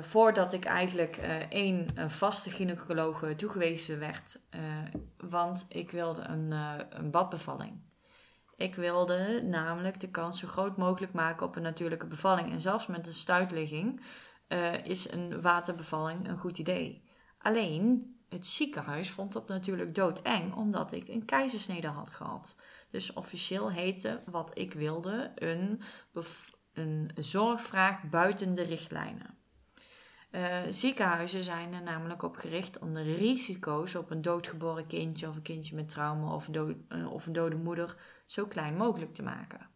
[0.00, 1.16] voordat ik eigenlijk
[1.48, 4.40] één vaste gynaecoloog toegewezen werd.
[5.16, 6.50] want ik wilde een,
[6.90, 7.80] een badbevalling.
[8.56, 12.52] Ik wilde namelijk de kans zo groot mogelijk maken op een natuurlijke bevalling.
[12.52, 14.00] En zelfs met een stuitligging
[14.48, 17.02] uh, is een waterbevalling een goed idee.
[17.38, 22.56] Alleen het ziekenhuis vond dat natuurlijk doodeng, omdat ik een keizersnede had gehad.
[22.90, 25.80] Dus officieel heette wat ik wilde een,
[26.72, 29.38] een zorgvraag buiten de richtlijnen.
[30.30, 35.36] Uh, ziekenhuizen zijn er namelijk op gericht om de risico's op een doodgeboren kindje of
[35.36, 39.68] een kindje met trauma of uh, of een dode moeder zo klein mogelijk te maken.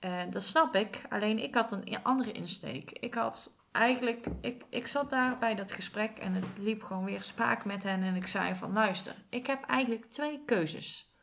[0.00, 2.90] Uh, dat snap ik, alleen ik had een andere insteek.
[2.90, 7.22] Ik had eigenlijk, ik, ik zat daar bij dat gesprek en het liep gewoon weer
[7.22, 11.14] spaak met hen en ik zei van luister, ik heb eigenlijk twee keuzes.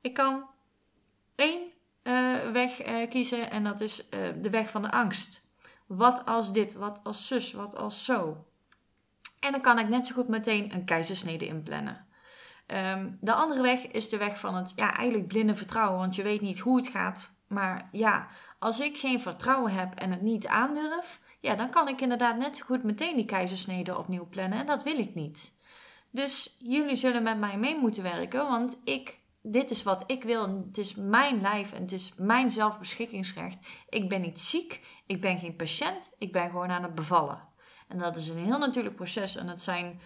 [0.00, 0.48] Ik kan
[1.34, 5.44] één uh, weg uh, kiezen en dat is uh, de weg van de angst.
[5.86, 8.46] Wat als dit, wat als zus, wat als zo.
[9.40, 12.06] En dan kan ik net zo goed meteen een keizersnede inplannen.
[12.66, 16.22] Um, de andere weg is de weg van het ja, eigenlijk blinde vertrouwen, want je
[16.22, 17.35] weet niet hoe het gaat.
[17.48, 18.28] Maar ja,
[18.58, 22.56] als ik geen vertrouwen heb en het niet aandurf, ja, dan kan ik inderdaad net
[22.56, 25.56] zo goed meteen die keizersnede opnieuw plannen en dat wil ik niet.
[26.10, 30.64] Dus jullie zullen met mij mee moeten werken, want ik, dit is wat ik wil.
[30.66, 33.58] Het is mijn lijf en het is mijn zelfbeschikkingsrecht.
[33.88, 37.48] Ik ben niet ziek, ik ben geen patiënt, ik ben gewoon aan het bevallen.
[37.88, 40.00] En dat is een heel natuurlijk proces en dat zijn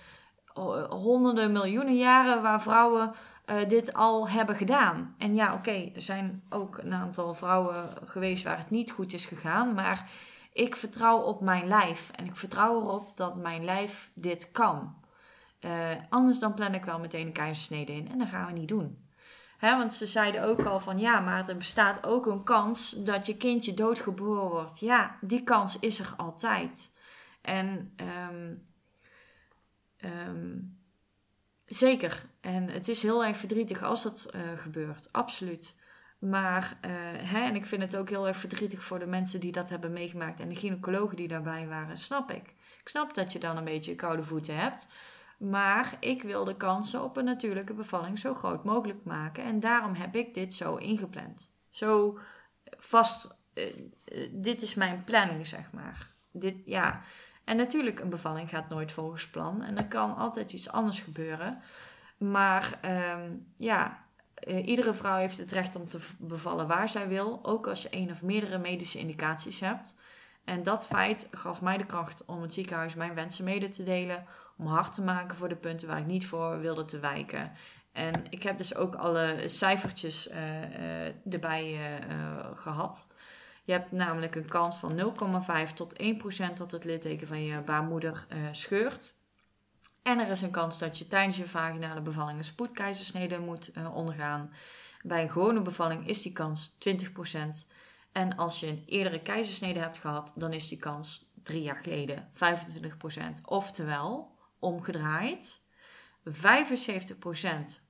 [0.88, 3.14] honderden, miljoenen jaren waar vrouwen
[3.50, 5.14] uh, dit al hebben gedaan.
[5.18, 9.26] En ja, oké, er zijn ook een aantal vrouwen geweest waar het niet goed is
[9.26, 10.10] gegaan, maar
[10.52, 14.98] ik vertrouw op mijn lijf en ik vertrouw erop dat mijn lijf dit kan.
[15.60, 18.68] Uh, anders dan plan ik wel meteen een keizersnede in en dat gaan we niet
[18.68, 19.08] doen.
[19.58, 23.26] Hè, want ze zeiden ook al van ja, maar er bestaat ook een kans dat
[23.26, 24.78] je kindje doodgeboren wordt.
[24.78, 26.90] Ja, die kans is er altijd.
[27.42, 27.94] En
[28.28, 28.66] um,
[30.04, 30.78] um,
[31.66, 32.29] zeker.
[32.40, 35.76] En het is heel erg verdrietig als dat uh, gebeurt, absoluut.
[36.18, 36.90] Maar, uh,
[37.30, 39.92] hè, en ik vind het ook heel erg verdrietig voor de mensen die dat hebben
[39.92, 42.54] meegemaakt en de gynaecologen die daarbij waren, snap ik.
[42.80, 44.86] Ik snap dat je dan een beetje koude voeten hebt.
[45.38, 49.44] Maar ik wil de kansen op een natuurlijke bevalling zo groot mogelijk maken.
[49.44, 51.52] En daarom heb ik dit zo ingepland.
[51.70, 52.18] Zo
[52.78, 53.74] vast, uh,
[54.30, 56.08] dit is mijn planning, zeg maar.
[56.32, 57.00] Dit, ja.
[57.44, 59.62] En natuurlijk, een bevalling gaat nooit volgens plan.
[59.62, 61.62] En er kan altijd iets anders gebeuren.
[62.20, 62.80] Maar
[63.14, 64.04] um, ja,
[64.48, 67.40] uh, iedere vrouw heeft het recht om te bevallen waar zij wil.
[67.42, 69.94] Ook als je één of meerdere medische indicaties hebt.
[70.44, 74.26] En dat feit gaf mij de kracht om het ziekenhuis mijn wensen mede te delen.
[74.56, 77.52] Om hard te maken voor de punten waar ik niet voor wilde te wijken.
[77.92, 81.78] En ik heb dus ook alle cijfertjes uh, uh, erbij
[82.54, 83.06] gehad.
[83.64, 85.14] Je hebt namelijk een kans van
[85.68, 89.14] 0,5 tot 1% dat het litteken van je baarmoeder scheurt.
[90.02, 93.96] En er is een kans dat je tijdens je vaginale bevalling een spoedkeizersnede moet uh,
[93.96, 94.52] ondergaan.
[95.02, 97.68] Bij een gewone bevalling is die kans 20%.
[98.12, 102.28] En als je een eerdere keizersnede hebt gehad, dan is die kans drie jaar geleden
[102.32, 102.36] 25%.
[103.44, 105.60] Oftewel, omgedraaid,
[106.28, 106.32] 75%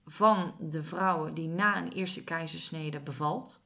[0.04, 3.62] van de vrouwen die na een eerste keizersnede bevalt,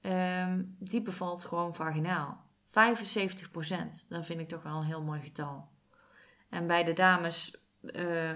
[0.00, 2.50] um, die bevalt gewoon vaginaal.
[2.66, 2.72] 75%
[4.08, 5.71] Dat vind ik toch wel een heel mooi getal.
[6.52, 8.30] En bij de dames, uh,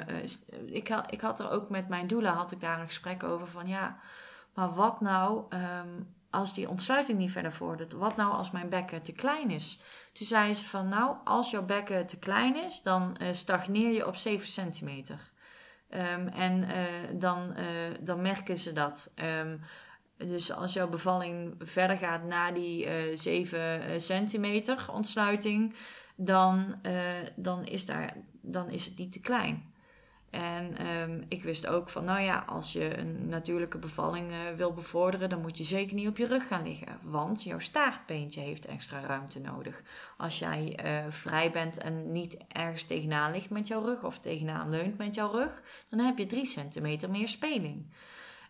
[0.66, 3.46] ik, had, ik had er ook met mijn doula had ik daar een gesprek over
[3.46, 3.98] van ja,
[4.54, 7.92] maar wat nou um, als die ontsluiting niet verder vordert?
[7.92, 9.80] Wat nou als mijn bekken te klein is?
[10.12, 14.06] Toen zei ze van nou, als jouw bekken te klein is, dan uh, stagneer je
[14.06, 15.20] op 7 centimeter.
[15.90, 16.68] Um, en
[17.18, 17.54] dan,
[18.00, 19.12] dan merken ze dat.
[19.40, 19.60] Um,
[20.16, 25.74] dus als jouw bevalling verder gaat na die uh, eh, 7 eh, centimeter ontsluiting,
[26.16, 26.92] dan, uh,
[27.36, 29.74] dan, is daar, dan is het niet te klein.
[30.30, 34.72] En um, ik wist ook van, nou ja, als je een natuurlijke bevalling uh, wil
[34.72, 36.98] bevorderen, dan moet je zeker niet op je rug gaan liggen.
[37.02, 39.82] Want jouw staartbeentje heeft extra ruimte nodig.
[40.16, 44.70] Als jij uh, vrij bent en niet ergens tegenaan ligt met jouw rug of tegenaan
[44.70, 47.86] leunt met jouw rug, dan heb je 3 centimeter meer speling.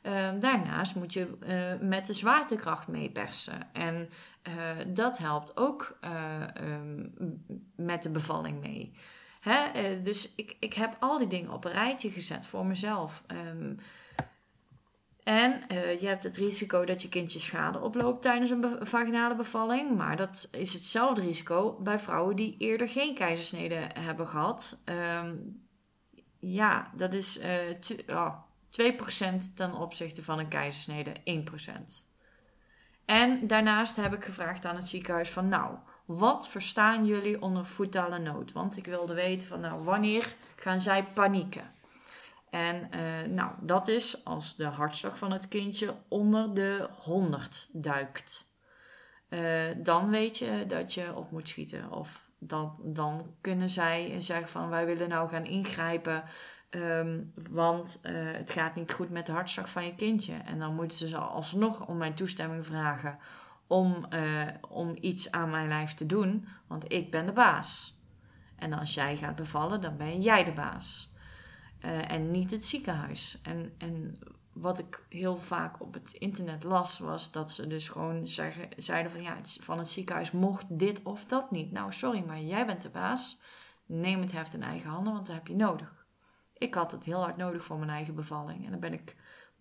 [0.07, 3.73] Ehm, daarnaast moet je uh, met de zwaartekracht meepersen.
[3.73, 4.09] En
[4.49, 4.55] uh,
[4.87, 7.13] dat helpt ook uh, um,
[7.77, 8.93] met de bevalling mee.
[9.41, 10.03] Hè?
[10.03, 13.25] dus ik, ik heb al die dingen op een rijtje gezet voor mezelf.
[13.57, 13.79] Um,
[15.23, 15.61] en
[16.01, 19.97] je hebt het risico dat je kindje schade oploopt tijdens een vaginale bevalling.
[19.97, 24.83] Maar dat is hetzelfde risico bij vrouwen die eerder geen keizersnede hebben gehad.
[26.39, 27.41] ja, dat is
[28.09, 28.46] oh,
[28.83, 32.15] 2% ten opzichte van een keizersnede 1%.
[33.05, 38.19] En daarnaast heb ik gevraagd aan het ziekenhuis van nou, wat verstaan jullie onder voetale
[38.19, 38.53] nood?
[38.53, 41.75] Want ik wilde weten van nou, wanneer gaan zij panieken?
[42.51, 48.47] En uh, nou, dat is als de hartslag van het kindje onder de 100 duikt.
[49.29, 51.91] Uh, dan weet je dat je op moet schieten.
[51.91, 56.25] Of dan, dan kunnen zij zeggen van wij willen nou gaan ingrijpen
[56.77, 60.35] Um, want uh, het gaat niet goed met de hartslag van je kindje.
[60.35, 63.19] En dan moeten ze alsnog om mijn toestemming vragen
[63.67, 66.49] om, uh, om iets aan mijn lijf te doen.
[66.67, 68.01] Want ik ben de baas.
[68.57, 71.13] En als jij gaat bevallen, dan ben jij de baas.
[71.85, 73.39] Uh, en niet het ziekenhuis.
[73.43, 74.15] En, en
[74.53, 79.13] wat ik heel vaak op het internet las, was dat ze dus gewoon zeggen, zeiden
[79.13, 81.73] van ja, van het ziekenhuis mocht dit of dat niet.
[81.73, 83.41] Nou, sorry, maar jij bent de baas.
[83.87, 85.96] Neem het heft in eigen handen, want dat heb je nodig.
[86.59, 88.65] Ik had het heel hard nodig voor mijn eigen bevalling.
[88.65, 89.17] En daar ben ik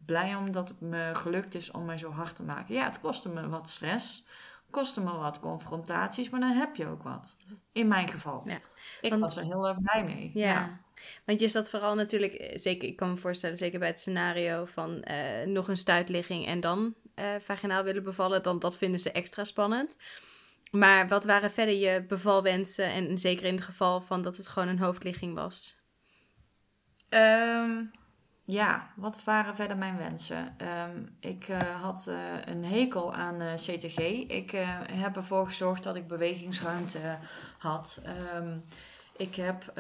[0.06, 2.76] blij om dat het me gelukt is om mij zo hard te maken.
[2.76, 4.26] Ja, het kostte me wat stress.
[4.70, 7.38] Kostte me wat confrontaties, maar dan heb je ook wat.
[7.72, 8.42] In mijn geval.
[8.46, 8.60] Ja,
[9.02, 10.32] ik was er heel erg blij mee.
[10.34, 10.80] Ja.
[11.26, 14.66] Want je zat vooral natuurlijk, eh, zeker, ik kan me voorstellen, zeker bij het scenario
[14.66, 19.12] van uh, nog een stuitligging en dan uh, vaginaal willen bevallen, dan dat vinden ze
[19.12, 19.98] extra spannend.
[20.72, 24.68] Maar wat waren verder je bevalwensen en zeker in het geval van dat het gewoon
[24.68, 25.85] een hoofdligging was?
[27.16, 27.92] Um,
[28.44, 30.56] ja, wat waren verder mijn wensen?
[30.88, 33.98] Um, ik uh, had uh, een hekel aan uh, CTG.
[34.28, 34.52] Ik
[34.92, 37.18] heb ervoor gezorgd dat ik bewegingsruimte
[37.58, 38.04] had.
[38.36, 38.64] Um,
[39.18, 39.74] ik heb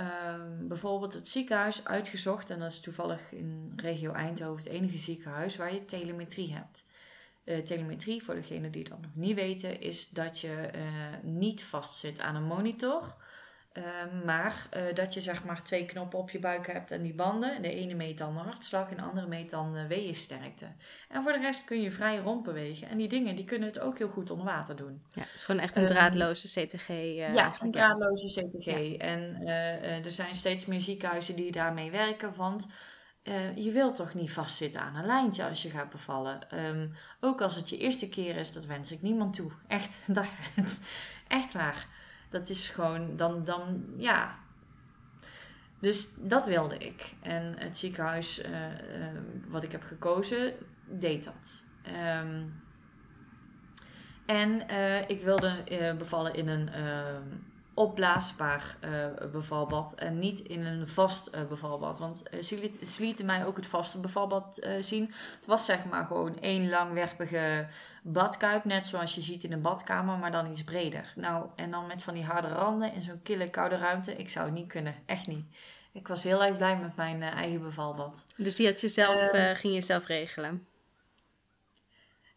[0.60, 2.50] bijvoorbeeld het ziekenhuis uitgezocht.
[2.50, 6.86] En dat is toevallig in regio Eindhoven het enige ziekenhuis waar je telemetrie hebt.
[7.66, 10.70] telemetrie, voor degenen die dat nog niet weten, is dat je
[11.22, 13.16] niet vastzit aan een monitor
[13.76, 17.14] Ehm, maar uh, dat je zeg maar twee knoppen op je buik hebt en die
[17.14, 17.62] banden.
[17.62, 20.66] De ene meet dan de hartslag en de andere meet dan de weeënsterkte.
[21.10, 22.90] En voor de rest kun je vrij rondbewegen.
[22.90, 25.02] En die dingen die kunnen het ook heel goed onder water doen.
[25.10, 26.90] Ja, het is gewoon echt een ehm, draadloze CTG.
[26.90, 28.98] Uh, eh, ja, een draadloze CTG.
[28.98, 32.36] En uh, er zijn steeds meer ziekenhuizen die daarmee werken.
[32.36, 32.68] Want
[33.56, 36.40] je wilt toch niet vastzitten aan een lijntje als je gaat bevallen.
[36.54, 39.52] Um, ook als het je eerste keer is, dat wens ik niemand toe.
[39.68, 40.28] Echt, dat,
[41.28, 41.88] echt waar.
[42.36, 44.38] Dat is gewoon, dan, dan ja.
[45.80, 47.14] Dus dat wilde ik.
[47.22, 49.08] En het ziekenhuis uh, uh,
[49.48, 50.54] wat ik heb gekozen,
[50.86, 51.64] deed dat.
[52.22, 52.64] Um,
[54.26, 55.64] en uh, ik wilde
[55.98, 57.24] bevallen in een ehm,
[57.74, 58.78] opblaasbaar
[59.32, 62.00] bevalbad en niet in een vast bevalbad.
[62.00, 65.14] Want ze, lieten mij ook het vaste bevalbad zien.
[65.36, 67.68] Het was zeg maar gewoon één langwerpige
[68.08, 71.14] badkuip, net zoals je ziet in een badkamer, maar dan iets breder.
[71.16, 74.16] Nou, en dan met van die harde randen in zo'n kille koude ruimte.
[74.16, 75.46] Ik zou het niet kunnen, echt niet.
[75.92, 78.26] Ik was heel erg blij met mijn uh, eigen bevalbad.
[78.38, 80.68] Dus die had je zelf, uh, ging je zelf regelen?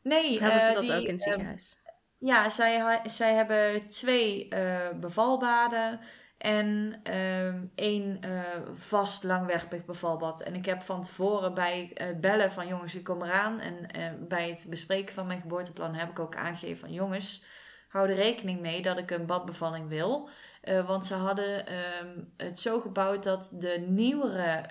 [0.03, 0.43] Nee.
[0.43, 1.79] Hadden ze dat ook in het ziekenhuis?
[2.19, 4.49] ja, zij, zij hebben twee
[4.95, 6.01] bevalbaden.
[6.39, 8.41] En uh, één uh,
[8.75, 10.43] vast langwerpig bevalbad.
[10.43, 13.61] En ik heb van tevoren bij het bellen van jongens, ik kom eraan.
[13.61, 17.45] En uh, bij het bespreken van mijn geboorteplan heb ik ook aangegeven van jongens,
[17.89, 20.29] hou er rekening mee dat ik een badbevalling wil.
[20.87, 24.65] Want ze hadden ehm, het zo gebouwd dat de nieuwere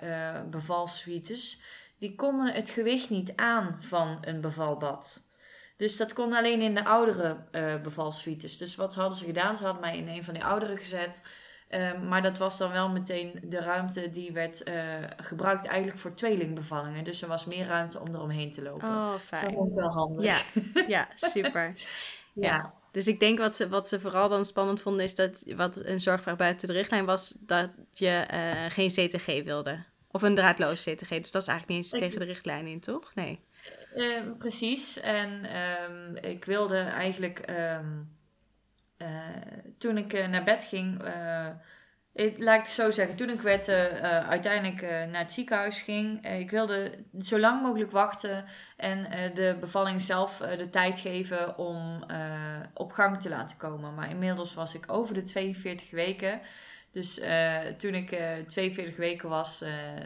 [0.49, 1.61] bevalsuites,
[1.99, 5.27] die konden het gewicht niet aan van een bevalbad.
[5.77, 7.37] Dus dat kon alleen in de oudere
[7.83, 8.57] bevalsuites.
[8.57, 9.57] Dus wat hadden ze gedaan?
[9.57, 11.21] Ze hadden mij in een van die oudere gezet.
[11.67, 14.75] Ehm, maar dat was dan wel meteen de ruimte die werd uh,
[15.17, 17.03] gebruikt eigenlijk voor tweelingbevallingen.
[17.03, 18.87] Dus er was meer ruimte om eromheen te lopen.
[18.87, 19.45] Oh, fijn.
[19.45, 20.25] Dat vond ik wel handig.
[20.25, 20.41] Ja,
[20.97, 21.73] ja super.
[22.33, 22.73] ja.
[22.91, 25.99] Dus ik denk wat ze, wat ze vooral dan spannend vonden is dat wat een
[25.99, 29.83] zorgvraag buiten de richtlijn was dat je uh, geen CTG wilde.
[30.11, 31.09] Of een draadloos CTG.
[31.09, 33.15] Dus dat is eigenlijk niet eens tegen de richtlijn in, toch?
[33.15, 33.39] Nee.
[33.95, 34.99] Uh, precies.
[34.99, 37.49] En um, ik wilde eigenlijk...
[37.49, 38.16] Um,
[38.97, 39.07] uh,
[39.77, 41.47] toen ik uh, naar bed ging, uh,
[42.13, 46.91] ik, laat ik zo zeggen, toen ik werd, uiteindelijk naar het ziekenhuis ging, ik wilde
[47.19, 48.45] zo lang mogelijk wachten
[48.77, 52.03] en de bevalling zelf de tijd geven om
[52.73, 53.95] op gang te laten komen.
[53.95, 56.41] Maar inmiddels was ik over de 42 weken.
[56.91, 57.21] Dus
[57.77, 58.07] toen ik
[58.47, 59.63] 42 weken was,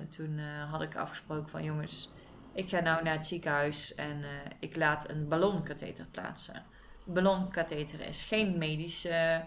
[0.10, 2.10] toen had ik afgesproken van jongens,
[2.54, 4.23] ik ga nou naar het ziekenhuis en
[4.60, 6.71] ik laat een ballonkatheter plaatsen
[7.06, 8.24] ballonkatheter is.
[8.24, 9.38] Geen medisch uh,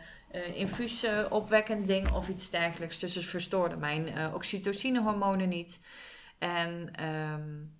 [0.52, 2.98] infuus opwekkend ding of iets dergelijks.
[2.98, 5.80] Dus het verstoorde mijn uh, oxytocinehormonen niet.
[6.38, 7.76] En um,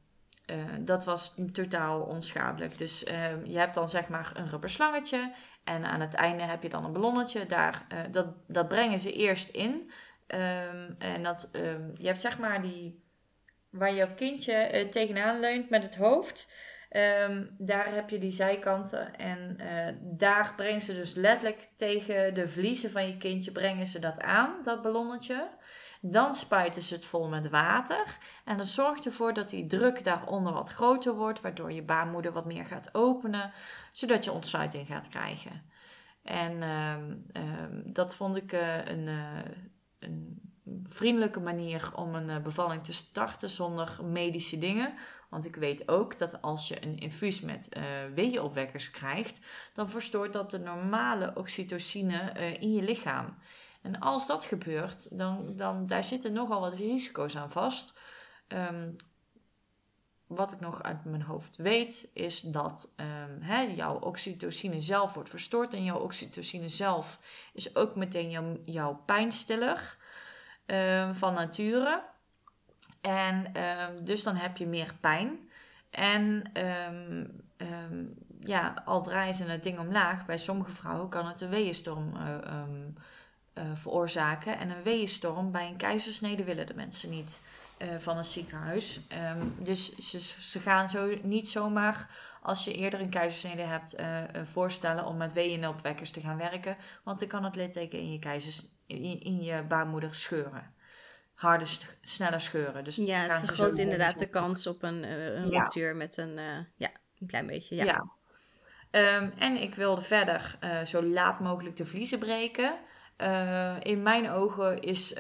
[0.81, 2.79] dat was totaal onschadelijk.
[2.79, 5.33] Dus ehm, je hebt dan zeg maar een rubber slangetje.
[5.65, 7.47] En aan het einde heb je dan een ballonnetje.
[7.47, 9.91] Daar, dat, dat brengen ze eerst in.
[10.29, 11.49] Um, en dat,
[11.95, 13.03] je hebt zeg maar die...
[13.71, 16.49] Waar je kindje tegenaan leunt met het hoofd...
[16.97, 22.49] Um, daar heb je die zijkanten en uh, daar brengen ze dus letterlijk tegen de
[22.49, 25.49] vliezen van je kindje brengen ze dat aan, dat ballonnetje.
[26.01, 30.53] Dan spuiten ze het vol met water en dat zorgt ervoor dat die druk daaronder
[30.53, 33.53] wat groter wordt, waardoor je baarmoeder wat meer gaat openen,
[33.93, 35.63] zodat je ontsluiting gaat krijgen.
[36.23, 39.39] En um, um, dat vond ik uh, een, uh,
[39.99, 40.41] een
[40.83, 44.95] vriendelijke manier om een bevalling te starten zonder medische dingen.
[45.35, 47.83] Want ik weet ook dat als je een infuus met uh,
[48.15, 49.39] weeënopwekkers krijgt,
[49.73, 53.37] dan verstoort dat de normale oxytocine uh, in je lichaam.
[53.83, 57.95] En als dat gebeurt, dan, dan daar zitten nogal wat risico's aan vast.
[58.49, 58.97] Um,
[60.27, 65.75] wat ik nog uit mijn hoofd weet, is dat um, jouw oxytocine zelf wordt verstoord.
[65.75, 67.21] En jouw oxytocine zelf
[67.53, 69.97] is ook meteen jouw, jouw pijnstiller
[70.67, 72.13] um, van nature.
[73.01, 75.39] En uh, dus dan heb je meer pijn.
[75.91, 77.25] en ehm,
[77.57, 78.05] ehm,
[78.41, 83.65] ja, al draaien ze het ding omlaag, bij sommige vrouwen kan het een weeënstorm uh,
[83.75, 84.59] veroorzaken.
[84.59, 87.41] En een weeënstorm bij een keizersnede willen de mensen niet
[87.99, 89.01] van het ziekenhuis.
[89.59, 92.09] dus ze, ze gaan zo niet zomaar
[92.43, 93.95] als je eerder een keizersnede hebt,
[94.53, 96.77] voorstellen om met weeënopwekkers te gaan werken.
[97.03, 100.74] Want dan kan het litteken in je, keizers, in, in je baarmoeder scheuren
[101.45, 101.69] harder,
[102.01, 102.85] sneller scheuren.
[102.85, 106.59] Dus ja, het vergroot inderdaad de kans op een, uh, een ruptuur met een, uh,
[106.77, 107.77] ja, een klein beetje.
[107.77, 107.85] Ja.
[107.85, 108.05] ja.
[109.17, 112.75] Um, en ik wilde verder uh, zo laat mogelijk de vliezen breken.
[113.83, 115.15] in mijn ogen is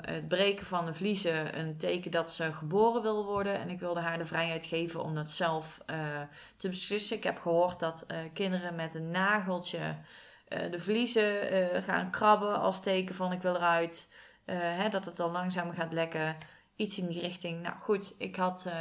[0.00, 3.58] het breken van de vliezen een teken dat ze geboren wil worden.
[3.58, 5.80] En ik wilde haar de vrijheid geven om dat zelf
[6.56, 7.16] te beslissen.
[7.16, 9.96] Ik heb gehoord dat kinderen met een nageltje
[10.70, 14.08] de vliezen gaan krabben als teken van ik wil eruit.
[14.50, 16.36] Uh, hè, dat het dan langzamer gaat lekken.
[16.76, 17.62] Iets in die richting.
[17.62, 18.72] Nou goed, ik had uh,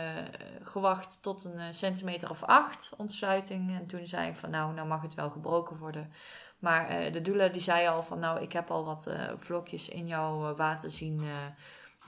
[0.62, 3.80] gewacht tot een eh, centimeter of acht ontsluiting.
[3.80, 6.12] En toen zei ik van nou, nou mag het wel gebroken worden.
[6.60, 10.56] Maar de doula die zei al van nou, ik heb al wat vlokjes in jouw
[10.56, 11.24] water zien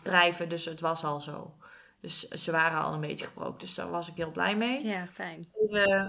[0.04, 0.50] drijven.
[0.50, 1.54] Dus het was al zo.
[2.02, 3.60] Dus ze waren al een beetje gebroken.
[3.60, 4.86] Dus daar was ik heel blij mee.
[4.86, 5.40] Ja, fijn.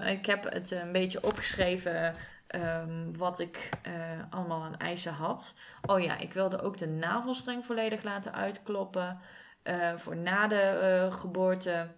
[0.06, 2.14] ik heb het een beetje opgeschreven
[2.52, 3.92] Ehm, wat ik uh,
[4.30, 5.54] allemaal aan eisen had.
[5.86, 9.18] Oh ja, ik wilde ook de navelstreng volledig laten uitkloppen.
[9.64, 11.88] Uh, voor na de uh, geboorte.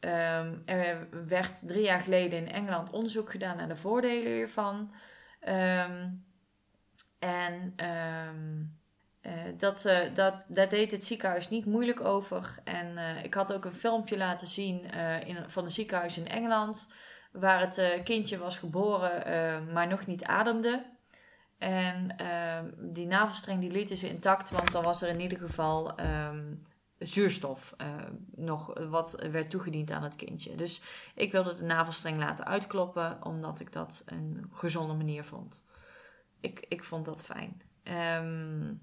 [0.00, 4.94] Um, er werd drie jaar geleden in Engeland onderzoek gedaan naar de voordelen hiervan.
[5.48, 6.24] Um,
[7.18, 7.74] en
[9.56, 12.54] dat, dat, daar deed het ziekenhuis niet moeilijk over.
[12.64, 14.90] En ik had ook een filmpje laten zien
[15.26, 16.88] in, van een ziekenhuis in Engeland
[17.34, 20.84] waar het uh, kindje was geboren, uh, maar nog niet ademde.
[21.58, 26.00] En uh, die navelstreng die lieten ze intact, want dan was er in ieder geval
[26.00, 26.60] um,
[26.98, 27.86] zuurstof eh,
[28.34, 30.54] nog wat werd toegediend aan het kindje.
[30.54, 30.82] Dus
[31.14, 35.64] ik wilde de navelstreng laten uitkloppen, omdat ik dat een gezonde manier vond.
[36.40, 37.62] Ik, ik vond dat fijn.
[38.22, 38.80] Um,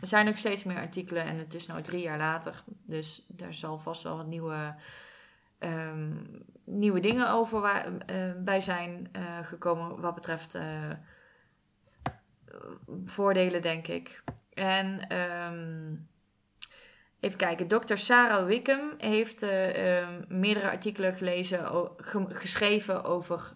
[0.00, 2.64] er zijn nog steeds meer artikelen en het is nu drie jaar later.
[2.66, 4.74] Dus daar zal vast wel wat nieuwe
[5.60, 10.62] um, nieuwe dingen over waar, uh, bij zijn uh, gekomen wat betreft uh,
[13.04, 14.22] voordelen, denk ik.
[14.52, 16.08] En um,
[17.20, 23.54] even kijken, dokter Sarah Wickham heeft um, meerdere artikelen gelezen, ge geschreven over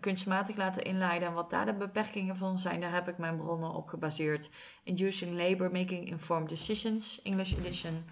[0.00, 2.80] kunstmatig laten inleiden en wat daar de beperkingen van zijn.
[2.80, 4.50] Daar heb ik mijn bronnen op gebaseerd.
[4.84, 8.04] Inducing Labor, Making Informed Decisions, English Edition.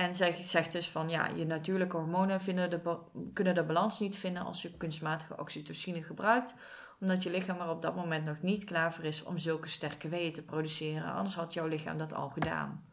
[0.00, 2.98] En zij zegt dus van ja, je natuurlijke hormonen vinden de
[3.32, 6.54] kunnen de balans niet vinden als je kunstmatige oxytocine gebruikt.
[7.00, 10.08] Omdat je lichaam er op dat moment nog niet klaar voor is om zulke sterke
[10.08, 11.12] weeën te produceren.
[11.12, 12.84] Anders had jouw lichaam dat al gedaan.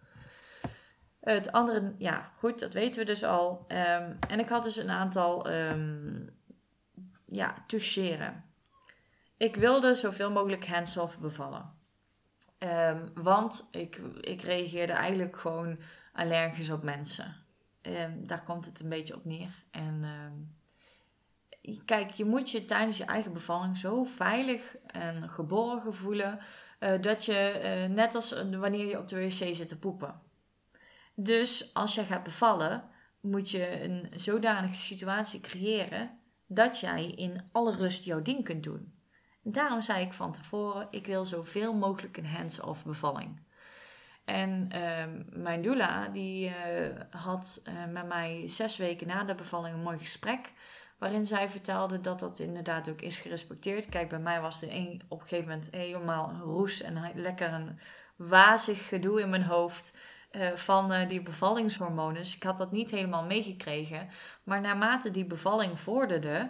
[1.19, 3.65] Het andere, ja, goed, dat weten we dus al.
[3.67, 6.29] Ehm, en ik had dus een aantal, um,
[7.25, 8.43] ja, toucheren.
[9.37, 11.75] Ik wilde zoveel mogelijk hands-off bevallen.
[12.59, 15.79] Um, want ik, ik reageerde eigenlijk gewoon
[16.17, 17.35] allergisch op mensen.
[17.81, 19.63] Ehm, daar komt het een beetje op neer.
[19.71, 26.39] En ehm, kijk, je moet je tijdens je eigen bevalling zo veilig en geborgen voelen.
[26.79, 30.21] Uh, dat je, uh, net als wanneer je op de wc zit te poepen.
[31.15, 32.83] Dus als je gaat bevallen,
[33.21, 38.93] moet je een zodanige situatie creëren dat jij in alle rust jouw ding kunt doen.
[39.43, 43.41] Daarom zei ik van tevoren: ik wil zoveel mogelijk een hands-off bevalling.
[44.27, 46.53] En uh, mijn doula die uh,
[47.09, 50.53] had uh, met mij zes weken na de bevalling een mooi gesprek.
[50.97, 53.89] Waarin zij vertelde dat dat inderdaad ook is gerespecteerd.
[53.89, 57.79] Kijk, bij mij was er een, op een gegeven moment helemaal roes en lekker een
[58.15, 59.97] wazig gedoe in mijn hoofd.
[60.31, 62.21] Uh, van die bevallingshormonen.
[62.21, 64.09] Dus ik had dat niet helemaal meegekregen.
[64.43, 66.49] Maar naarmate die bevalling vorderde,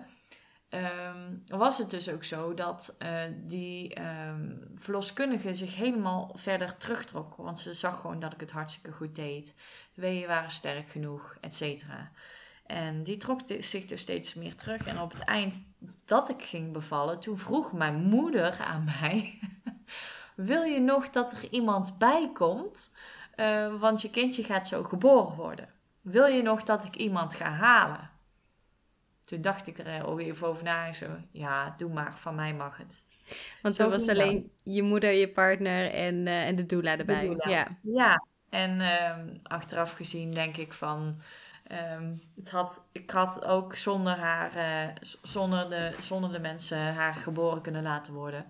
[0.70, 7.36] um, was het dus ook zo dat uh, die um, verloskundige zich helemaal verder terugtrok.
[7.36, 9.54] Want ze zag gewoon dat ik het hartstikke goed deed.
[9.94, 12.12] De waren sterk genoeg, et cetera.
[12.66, 14.86] En die trok zich dus steeds meer terug.
[14.88, 15.64] En op het eind
[16.06, 19.40] dat ik ging bevallen, toen vroeg mijn moeder aan mij:
[20.36, 22.92] Wil je nog dat er iemand bij komt?
[23.36, 25.70] Uh, want je kindje gaat zo geboren worden.
[26.02, 28.10] Wil je nog dat ik iemand ga halen?
[29.28, 30.94] Toen dacht ik er alweer even over na.
[30.94, 33.06] Zo, ja, doe maar, van mij mag het.
[33.62, 37.20] Want zo was alleen je moeder, je partner en, uh, en de doula erbij.
[37.20, 37.50] De doula.
[37.50, 37.78] Ja.
[37.82, 41.22] ja, en um, achteraf gezien denk ik van...
[41.96, 47.14] Um, het had, ik had ook zonder haar, uh, zonder, de, zonder de mensen haar
[47.14, 48.46] geboren kunnen laten worden.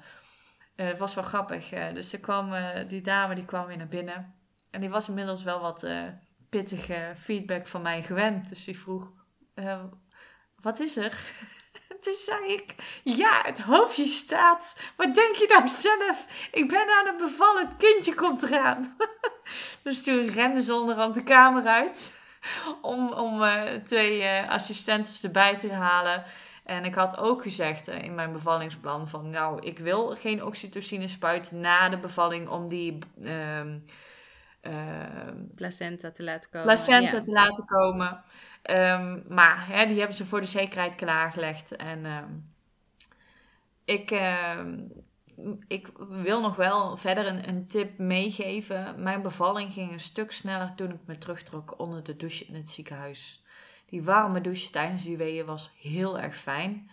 [0.76, 1.70] Uh, het was wel grappig.
[1.70, 2.54] dus er kwam,
[2.88, 4.34] die dame die kwam weer naar binnen.
[4.72, 5.88] En die was inmiddels wel wat
[6.50, 8.50] pittige feedback van mij gewend.
[8.50, 9.12] Dus die vroeg,
[9.54, 9.84] eh,
[10.68, 11.18] wat is er?
[12.02, 14.92] Toen zei ik, ja, het hoofdje staat.
[14.96, 16.26] Wat denk je nou zelf?
[16.52, 18.98] Ik ben aan het bevallen, het kindje komt eraan.
[19.84, 22.14] dus toen rende ze onderhand de kamer uit
[22.82, 26.24] om, om uh, twee assistenten erbij te halen.
[26.64, 31.08] En ik had ook gezegd uh, in mijn bevallingsplan van, nou, ik wil geen oxytocine
[31.08, 33.78] spuit na de bevalling om die ehm,
[35.56, 36.68] placenta te laten komen.
[36.68, 37.22] Placenta ja.
[37.22, 38.24] te laten komen.
[38.70, 41.76] Um, maar hè, die hebben ze voor de zekerheid klaargelegd.
[41.76, 42.54] En um,
[43.86, 44.60] ik, uh,
[45.68, 49.04] ik wil nog wel verder een, een, tip meegeven.
[49.04, 52.70] Mijn bevalling ging een stuk sneller toen ik me terugtrok onder de douche in het
[52.70, 53.44] ziekenhuis.
[53.86, 56.90] Die warme douche tijdens die weeën was heel erg fijn.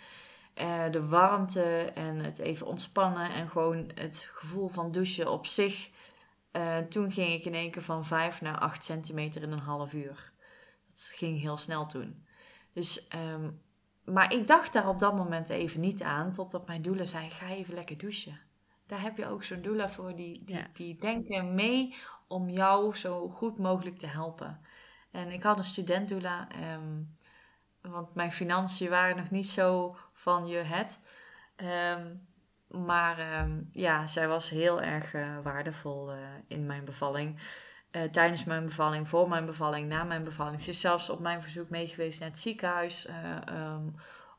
[0.54, 5.90] Uh, de warmte en het even ontspannen en gewoon het gevoel van douchen op zich.
[6.56, 9.92] Uh, toen ging ik in één keer van 5 naar 8 centimeter in een half
[9.92, 10.32] uur.
[10.88, 12.26] Het ging heel snel toen.
[12.72, 13.62] Dus, um,
[14.04, 17.46] maar ik dacht daar op dat moment even niet aan, totdat mijn doula zei: ga
[17.46, 18.40] even lekker douchen.
[18.86, 20.66] Daar heb je ook zo'n doula voor, die, die, ja.
[20.72, 21.94] die denken mee
[22.26, 24.60] om jou zo goed mogelijk te helpen.
[25.10, 27.16] En ik had een student doula, um,
[27.80, 31.00] want mijn financiën waren nog niet zo van je het.
[31.56, 32.18] Um,
[32.78, 36.18] maar um, ja, zij was heel erg uh, waardevol uh,
[36.48, 37.40] in mijn bevalling.
[37.92, 40.60] Uh, tijdens mijn bevalling, voor mijn bevalling, na mijn bevalling.
[40.60, 43.08] Ze is zelfs op mijn verzoek meegeweest naar het ziekenhuis.
[43.50, 43.94] Um,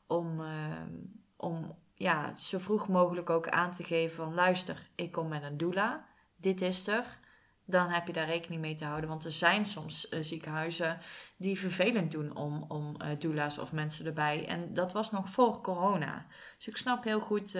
[0.06, 0.48] om, uh,
[1.36, 4.34] om ja, zo vroeg mogelijk ook aan te geven van...
[4.34, 6.06] luister, ik kom met een doula.
[6.36, 7.04] Dit is er.
[7.64, 9.08] Dan heb je daar rekening mee te houden.
[9.08, 10.98] Want er zijn soms ziekenhuizen
[11.36, 14.46] die vervelend doen om, om uh, doula's of mensen erbij.
[14.48, 16.26] En dat was nog voor corona.
[16.56, 17.54] Dus ik snap heel goed...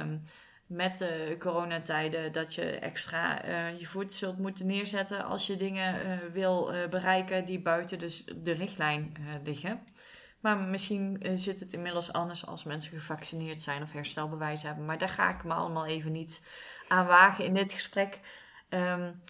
[0.00, 0.20] Um,
[0.66, 5.94] met de coronatijden dat je extra uh, je voet zult moeten neerzetten als je dingen
[6.32, 9.80] wil bereiken die buiten dus de richtlijn liggen.
[10.40, 14.84] Maar misschien zit het inmiddels anders als mensen gevaccineerd zijn of herstelbewijs hebben.
[14.84, 16.46] Maar daar ga ik me allemaal even niet
[16.88, 18.20] aan wagen in dit gesprek.
[18.68, 19.22] Um,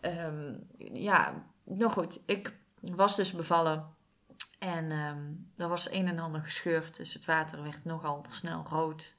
[0.00, 2.20] um, ja, nog goed.
[2.26, 2.54] Ik
[2.94, 3.94] was dus bevallen.
[4.58, 6.96] En um, er was een en ander gescheurd.
[6.96, 9.16] Dus het water werd nogal snel rood.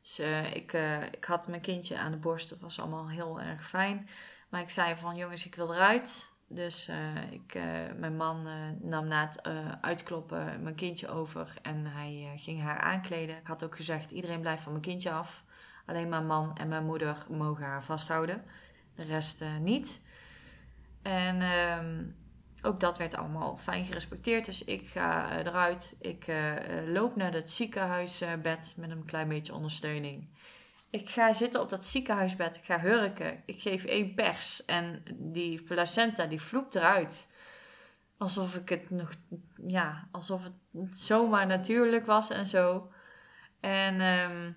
[0.00, 2.48] Dus uh, ik, uh, ik had mijn kindje aan de borst.
[2.48, 4.08] Dat was allemaal heel erg fijn.
[4.48, 6.32] Maar ik zei van jongens, ik wil eruit.
[6.48, 7.54] Dus uh, ik,
[7.96, 8.46] mijn man
[8.80, 9.42] nam na het
[9.80, 11.54] uitkloppen mijn kindje over.
[11.62, 13.36] En hij ging haar aankleden.
[13.36, 15.44] Ik had ook gezegd, iedereen blijft van mijn kindje af.
[15.86, 18.44] Alleen mijn man en mijn moeder mogen haar vasthouden.
[18.94, 20.00] De rest niet.
[21.02, 22.04] En ehm,
[22.62, 24.44] ook dat werd allemaal fijn gerespecteerd.
[24.44, 25.96] Dus ik ga eruit.
[26.00, 26.54] Ik uh,
[26.86, 30.28] loop naar het ziekenhuisbed met een klein beetje ondersteuning.
[30.90, 32.56] Ik ga zitten op dat ziekenhuisbed.
[32.56, 33.42] Ik ga hurken.
[33.44, 34.64] Ik geef één pers.
[34.64, 37.28] En die placenta die vloept eruit.
[38.18, 39.12] Alsof ik het nog...
[39.66, 42.92] Ja, alsof het zomaar natuurlijk was en zo.
[43.60, 44.00] En...
[44.00, 44.56] Um,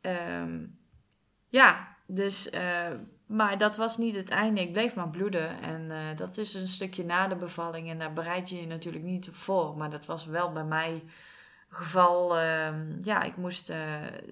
[0.00, 0.78] um,
[1.48, 2.52] ja, dus...
[2.52, 2.90] Uh,
[3.30, 4.60] maar dat was niet het einde.
[4.60, 5.62] Ik bleef maar bloeden.
[5.62, 7.90] En uh, dat is een stukje na de bevalling.
[7.90, 9.76] En daar bereid je je natuurlijk niet op voor.
[9.76, 11.02] Maar dat was wel bij mij
[11.68, 12.38] geval.
[12.38, 12.68] Uh,
[13.00, 13.76] ja, ik moest uh,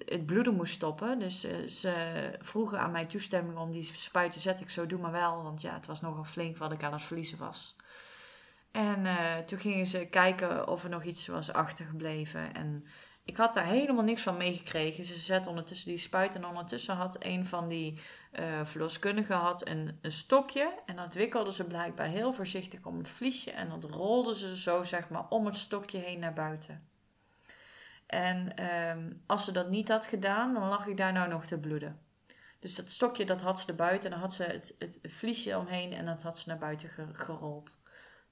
[0.05, 1.19] het bloeden moest stoppen.
[1.19, 1.93] Dus uh, ze
[2.39, 4.65] vroegen aan mij toestemming om die spuit te zetten.
[4.65, 5.43] Ik zo, doe maar wel.
[5.43, 7.75] Want ja, het was nogal flink wat ik aan het verliezen was.
[8.71, 9.05] En
[9.45, 12.53] toen gingen ze kijken of er nog iets was achtergebleven.
[12.53, 12.85] En
[13.23, 15.05] ik had daar helemaal niks van meegekregen.
[15.05, 16.35] Ze zet ondertussen die spuit.
[16.35, 17.99] En ondertussen had een van die
[18.31, 20.73] uh, verloskundige had een, een stokje.
[20.85, 23.51] En dat wikkelden ze blijkbaar heel voorzichtig om het vliesje.
[23.51, 26.87] En dat rolden ze zo zeg maar om het stokje heen naar buiten.
[28.05, 31.57] En um, als ze dat niet had gedaan, dan lag ik daar nou nog te
[31.57, 31.99] bloeden.
[32.59, 34.03] Dus dat stokje dat had ze er buiten.
[34.05, 37.77] En dan had ze het, het vliesje omheen en dat had ze naar buiten gerold.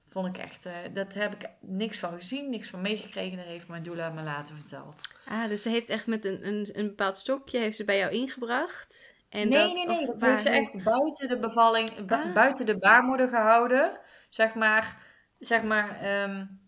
[0.03, 3.37] Vond ik echt, uh, dat heb ik niks van gezien, niks van meegekregen.
[3.37, 5.01] Dat heeft mijn doula me laten verteld.
[5.25, 8.11] Ah, dus ze heeft echt met een, een, een bepaald stokje heeft ze bij jou
[8.11, 9.15] ingebracht.
[9.29, 12.33] En nee, dat, nee, nee, Dat ze echt buiten de bevalling, bu ah.
[12.33, 13.99] buiten de baarmoeder gehouden.
[14.29, 14.97] Zeg maar,
[15.39, 16.59] zeg maar um,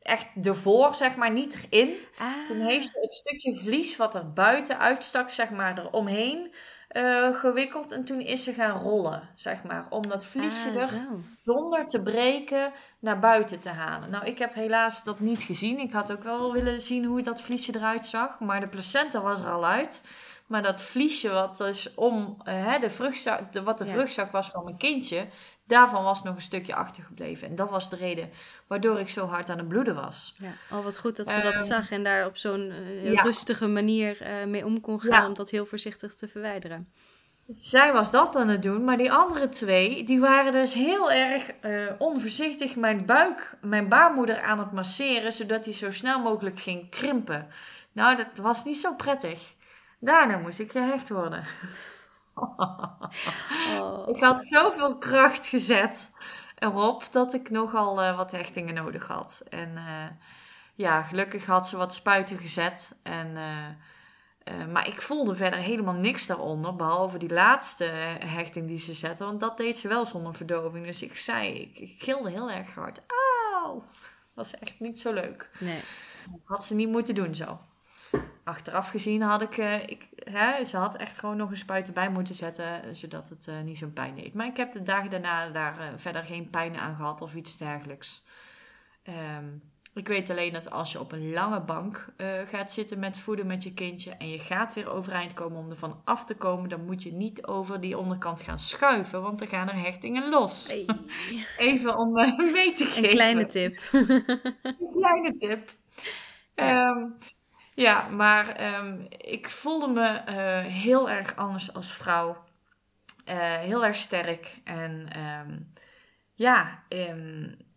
[0.00, 1.96] echt ervoor, zeg maar, niet erin.
[2.18, 2.46] Ah.
[2.48, 6.54] Toen heeft ze het stukje vlies wat er buiten uitstak, zeg maar, eromheen
[6.92, 7.92] uh, gewikkeld.
[7.92, 9.86] En toen is ze gaan rollen, zeg maar.
[9.90, 11.02] Om dat vliesje ah, er
[11.36, 14.10] zonder te breken naar buiten te halen.
[14.10, 15.78] Nou, ik heb helaas dat niet gezien.
[15.78, 18.40] Ik had ook wel willen zien hoe dat vliesje eruit zag.
[18.40, 20.02] Maar de placenta was er al uit.
[20.48, 23.90] Maar dat vliesje wat dus om hè, de vruchtzak, de, wat de ja.
[23.90, 25.26] vruchtzak was van mijn kindje,
[25.66, 27.48] daarvan was nog een stukje achtergebleven.
[27.48, 28.30] En dat was de reden
[28.66, 30.34] waardoor ik zo hard aan het bloeden was.
[30.38, 33.22] Ja, al wat goed dat ze um, dat zag en daar op zo'n uh, ja.
[33.22, 35.26] rustige manier uh, mee om kon gaan ja.
[35.26, 36.86] om dat heel voorzichtig te verwijderen.
[37.58, 41.50] zij was dat aan het doen, maar die andere twee, die waren dus heel erg
[41.62, 46.90] uh, onvoorzichtig mijn buik, mijn baarmoeder aan het masseren, zodat die zo snel mogelijk ging
[46.90, 47.48] krimpen.
[47.92, 49.56] Nou, dat was niet zo prettig.
[49.98, 51.44] Daarna moest ik gehecht worden.
[53.78, 54.08] Oh.
[54.08, 56.10] Ik had zoveel kracht gezet
[56.58, 59.42] erop dat ik nogal uh, wat hechtingen nodig had.
[59.48, 60.04] En uh,
[60.74, 63.00] ja, gelukkig had ze wat spuiten gezet.
[63.02, 67.84] En uh, maar ik voelde verder helemaal niks daaronder, behalve die laatste
[68.24, 69.24] hechting die ze zette.
[69.24, 70.86] Want dat deed ze wel zonder verdoving.
[70.86, 73.00] Dus ik zei, ik, ik gilde heel erg hard.
[73.54, 73.84] Auw!
[74.34, 75.50] Was echt niet zo leuk.
[75.58, 75.80] Nee.
[76.44, 77.58] Had ze niet moeten doen zo.
[78.48, 82.10] Achteraf gezien had ik, uh, ik hè, ze had echt gewoon nog een spuit erbij
[82.10, 84.34] moeten zetten, zodat het uh, niet zo'n pijn deed.
[84.34, 87.56] Maar ik heb de dagen daarna daar uh, verder geen pijn aan gehad of iets
[87.56, 88.24] dergelijks.
[89.38, 89.62] Um,
[89.94, 93.62] ik weet alleen dat als je op een lange bank gaat zitten met voeden met
[93.62, 97.02] je kindje en je gaat weer overeind komen om ervan af te komen, dan moet
[97.02, 100.68] je niet over die onderkant gaan schuiven, want dan gaan er hechtingen los.
[100.68, 100.86] Hey.
[101.56, 102.12] Even om
[102.52, 103.04] mee te geven.
[103.04, 103.78] Een kleine tip.
[103.92, 105.70] een kleine tip.
[106.60, 107.16] Um,
[107.78, 112.44] ja maar um, ik voelde me uh, heel erg anders als vrouw.
[113.60, 114.60] heel erg sterk.
[114.64, 115.72] En um,
[116.34, 116.82] ja,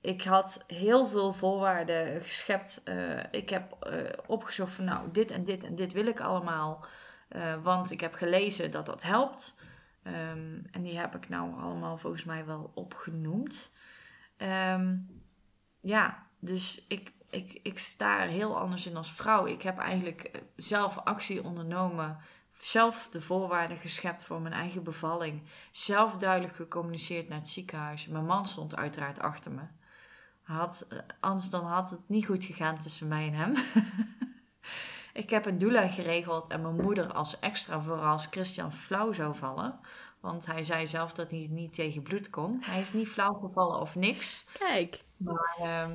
[0.01, 2.81] ik had heel veel voorwaarden geschept.
[2.85, 3.77] Uh, ik heb
[4.27, 6.85] opgezocht van nou, dit en dit en dit wil ik allemaal.
[7.63, 9.55] Want ik heb gelezen dat dat helpt.
[10.71, 13.71] En die heb ik nou allemaal volgens mij wel opgenoemd.
[15.81, 19.45] Ja, dus ik, ik, ik sta er heel anders in als vrouw.
[19.45, 22.17] Ik heb eigenlijk zelf actie ondernomen
[22.51, 25.43] zelf de voorwaarden geschept voor mijn eigen bevalling.
[25.71, 28.07] Zelf duidelijk gecommuniceerd naar het ziekenhuis.
[28.07, 29.61] Mijn man stond uiteraard achter me.
[30.41, 33.55] Had, eh, anders dan had het niet goed gegaan tussen mij en hem.
[35.23, 39.35] ik heb een doula geregeld en mijn moeder als extra voor als Christian flauw zou
[39.35, 39.79] vallen.
[40.19, 42.61] Want hij zei zelf dat hij niet tegen bloed kon.
[42.61, 44.45] Hij is niet flauw gevallen of niks.
[44.57, 45.01] Kijk.
[45.17, 45.91] Maar uh,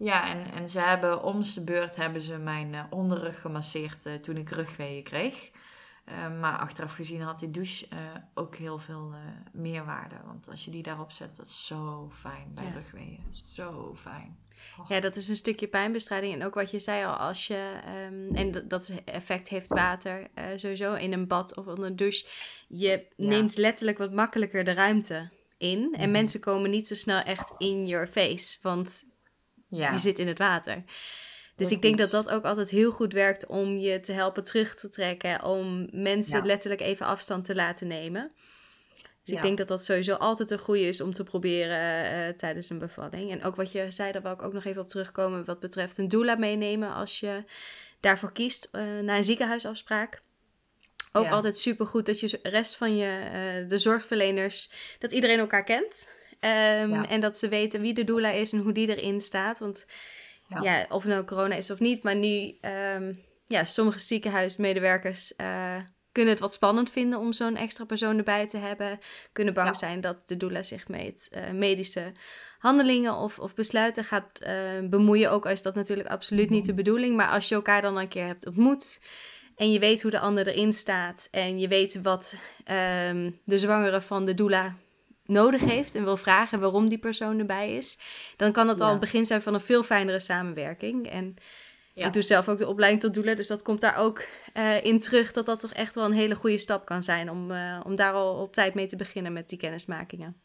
[0.00, 4.14] ja, en, en ze hebben om de beurt hebben ze mijn uh, onderrug gemasseerd uh,
[4.14, 5.50] toen ik rugweeën kreeg.
[6.08, 7.86] Uh, maar achteraf gezien had die douche
[8.34, 9.14] ook heel veel
[9.52, 10.16] meerwaarde.
[10.26, 12.70] Want als je die daarop zet, dat is zo fijn bij ja.
[12.70, 13.24] rugweeën.
[13.30, 14.38] Zo fijn.
[14.78, 14.88] Oh.
[14.88, 16.34] Ja, dat is een stukje pijnbestrijding.
[16.34, 17.80] En ook wat je zei al, als je...
[18.10, 22.26] Um, en dat effect heeft water sowieso in een bad of onder een douche.
[22.68, 23.26] Je ja.
[23.26, 25.94] neemt letterlijk wat makkelijker de ruimte in.
[25.98, 26.12] En mm.
[26.12, 28.58] mensen komen niet zo snel echt in your face.
[28.62, 29.08] Want
[29.70, 29.92] ja.
[29.92, 30.74] je zit in het water.
[30.74, 31.76] Dus Precies.
[31.76, 34.88] ik denk dat dat ook altijd heel goed werkt om je te helpen terug te
[34.88, 35.44] trekken.
[35.44, 36.46] Om mensen ja.
[36.46, 38.32] letterlijk even afstand te laten nemen.
[39.22, 39.36] Dus ja.
[39.36, 42.78] ik denk dat dat sowieso altijd een goede is om te proberen uh, tijdens een
[42.78, 43.30] bevalling.
[43.30, 45.44] En ook wat je zei, daar wil ik ook nog even op terugkomen.
[45.44, 47.44] Wat betreft een doula meenemen als je
[48.00, 50.20] daarvoor kiest uh, naar een ziekenhuisafspraak.
[51.12, 51.30] Ook ja.
[51.30, 53.20] altijd super goed dat je de rest van je,
[53.62, 56.08] uh, de zorgverleners, dat iedereen elkaar kent.
[56.40, 59.58] Um, en dat ze weten wie de doula is en hoe die erin staat.
[59.58, 59.86] Want
[60.48, 60.62] ja.
[60.62, 60.86] ja.
[60.88, 62.02] of nou corona is of niet.
[62.02, 62.58] Maar nu,
[62.96, 65.76] um, ja, sommige ziekenhuismedewerkers uh,
[66.12, 68.98] kunnen het wat spannend vinden om zo'n extra persoon erbij te hebben.
[69.32, 69.74] Kunnen bang ja.
[69.74, 72.12] zijn dat de doula zich met uh, medische
[72.58, 75.30] handelingen of, of besluiten gaat uh, bemoeien.
[75.30, 76.56] Ook al is dat natuurlijk absoluut mm -hmm.
[76.56, 77.16] niet de bedoeling.
[77.16, 79.02] Maar als je elkaar dan een keer hebt ontmoet.
[79.56, 81.28] En je weet hoe de ander erin staat.
[81.30, 82.36] En je weet wat
[83.08, 84.74] um, de zwangere van de doula
[85.30, 87.98] nodig heeft en wil vragen waarom die persoon erbij is,
[88.36, 88.84] dan kan dat ja.
[88.84, 91.10] al het begin zijn van een veel fijnere samenwerking.
[91.10, 91.36] En
[91.94, 92.06] ja.
[92.06, 94.24] ik doe zelf ook de opleiding tot doula, dus dat komt daar ook
[94.54, 97.50] uh, in terug dat dat toch echt wel een hele goede stap kan zijn om,
[97.50, 100.40] uh, om daar al op tijd mee te beginnen met die kennismakingen.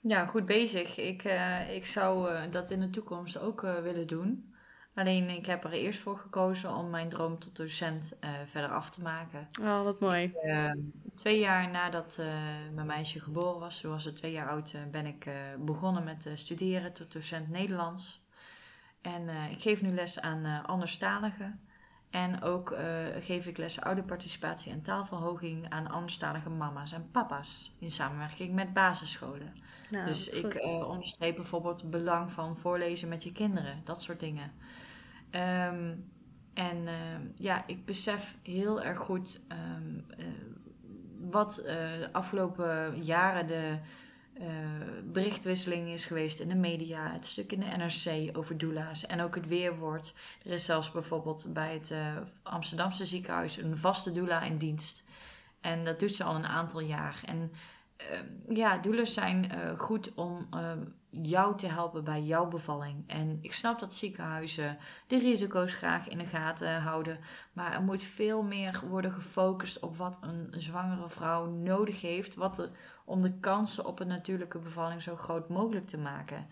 [0.00, 0.98] Ja, goed bezig.
[0.98, 4.56] Ik, uh, ik zou dat in de toekomst ook willen doen.
[4.94, 8.90] Alleen ik heb er eerst voor gekozen om mijn droom tot docent uh, verder af
[8.90, 9.46] te maken.
[9.60, 10.22] Oh, wat mooi.
[10.22, 10.72] Ik, uh,
[11.18, 12.26] twee jaar nadat uh,
[12.74, 17.12] mijn meisje geboren was, zoals ze twee jaar oud, ben ik begonnen met studeren tot
[17.12, 18.26] docent Nederlands.
[19.00, 21.60] En ik geef nu les aan anderstaligen.
[22.10, 22.76] En ook
[23.20, 29.54] geef ik les ouderparticipatie en taalverhoging aan anderstalige mama's en papa's in samenwerking met basisscholen.
[29.90, 34.52] Nou, dus ik onderstreep bijvoorbeeld het belang van voorlezen met je kinderen, dat soort dingen.
[35.30, 36.10] Um,
[36.54, 36.92] en uh,
[37.34, 40.26] ja, ik besef heel erg goed um, uh,
[41.18, 43.78] wat uh, de afgelopen jaren de
[45.04, 47.12] berichtwisseling is geweest in de media.
[47.12, 50.14] Het stuk in de NRC over doula's en ook het weerwoord.
[50.44, 51.94] Er is zelfs bijvoorbeeld bij het
[52.42, 55.04] Amsterdamse ziekenhuis een vaste doula in dienst.
[55.60, 57.20] En dat doet ze al een aantal jaar.
[57.24, 57.52] En
[57.98, 63.04] ehm, ja, doulers zijn eh, goed om ehm, jou te helpen bij jouw bevalling.
[63.06, 67.18] En ik snap dat ziekenhuizen de risico's graag in de gaten houden.
[67.52, 72.34] Maar er moet veel meer worden gefocust op wat een zwangere vrouw nodig heeft.
[72.34, 72.70] Wat
[73.04, 76.46] om de kansen op een natuurlijke bevalling zo groot mogelijk te maken.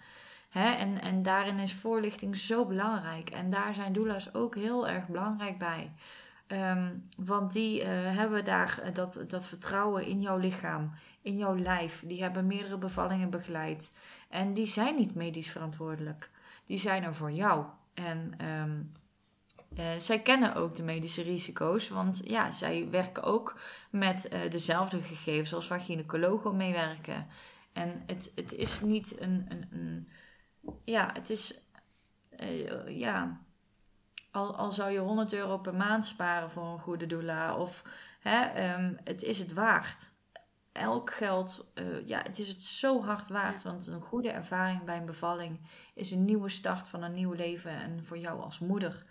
[0.51, 3.31] En, en daarin is voorlichting zo belangrijk.
[3.31, 5.93] En daar zijn doula's ook heel erg belangrijk bij.
[6.47, 10.93] Ehm, want die uh, hebben daar eh, dat, dat vertrouwen in jouw lichaam,
[11.27, 12.03] in jouw lijf.
[12.07, 13.93] Die hebben meerdere bevallingen begeleid.
[14.29, 16.31] En die zijn niet medisch verantwoordelijk.
[16.67, 17.65] Die zijn er voor jou.
[17.95, 18.83] En ehm,
[19.75, 23.61] eh, zij kennen ook de medische risico's, want ja, zij werken ook
[23.91, 27.27] met dezelfde gegevens als waar gynaecologen meewerken.
[27.73, 30.09] En het, het is niet een, een, een
[30.85, 31.69] ja, het is,
[32.87, 33.41] ja,
[34.31, 37.83] al, al zou je 100 euro per maand sparen voor een goede doula, of
[38.21, 40.15] hè, ehm, het is het waard.
[40.77, 43.63] Elk geld, uh, ja, het is het zo hard waard.
[43.63, 45.61] Want een goede ervaring bij een bevalling
[45.95, 47.71] is een nieuwe start van een nieuw leven.
[47.71, 49.05] En voor jou als moeder.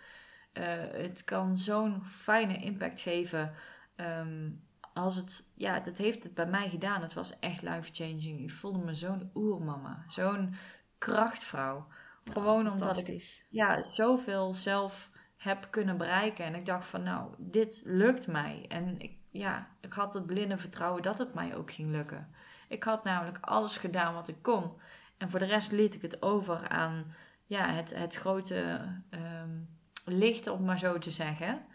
[0.52, 3.54] Uh, het kan zo'n fijne impact geven.
[3.96, 4.64] Um,
[4.96, 7.02] als het, ja, dat heeft het bij mij gedaan.
[7.02, 8.40] Het was echt life-changing.
[8.40, 10.04] Ik voelde me zo'n oermama.
[10.08, 10.54] Zo'n
[10.98, 11.86] krachtvrouw.
[12.24, 16.44] Gewoon omdat ik ja, zoveel zelf heb kunnen bereiken.
[16.44, 18.64] En ik dacht van nou, dit lukt mij.
[18.68, 22.28] En ik, ja, ik had het blinde vertrouwen dat het mij ook ging lukken.
[22.68, 24.72] Ik had namelijk alles gedaan wat ik kon.
[25.16, 27.06] En voor de rest liet ik het over aan
[27.46, 28.80] ja, het, het grote
[29.10, 29.68] um,
[30.04, 31.66] licht, om maar zo te zeggen.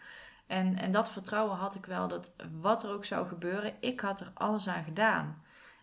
[0.46, 4.20] En, en dat vertrouwen had ik wel dat wat er ook zou gebeuren, ik had
[4.20, 5.34] er alles aan gedaan.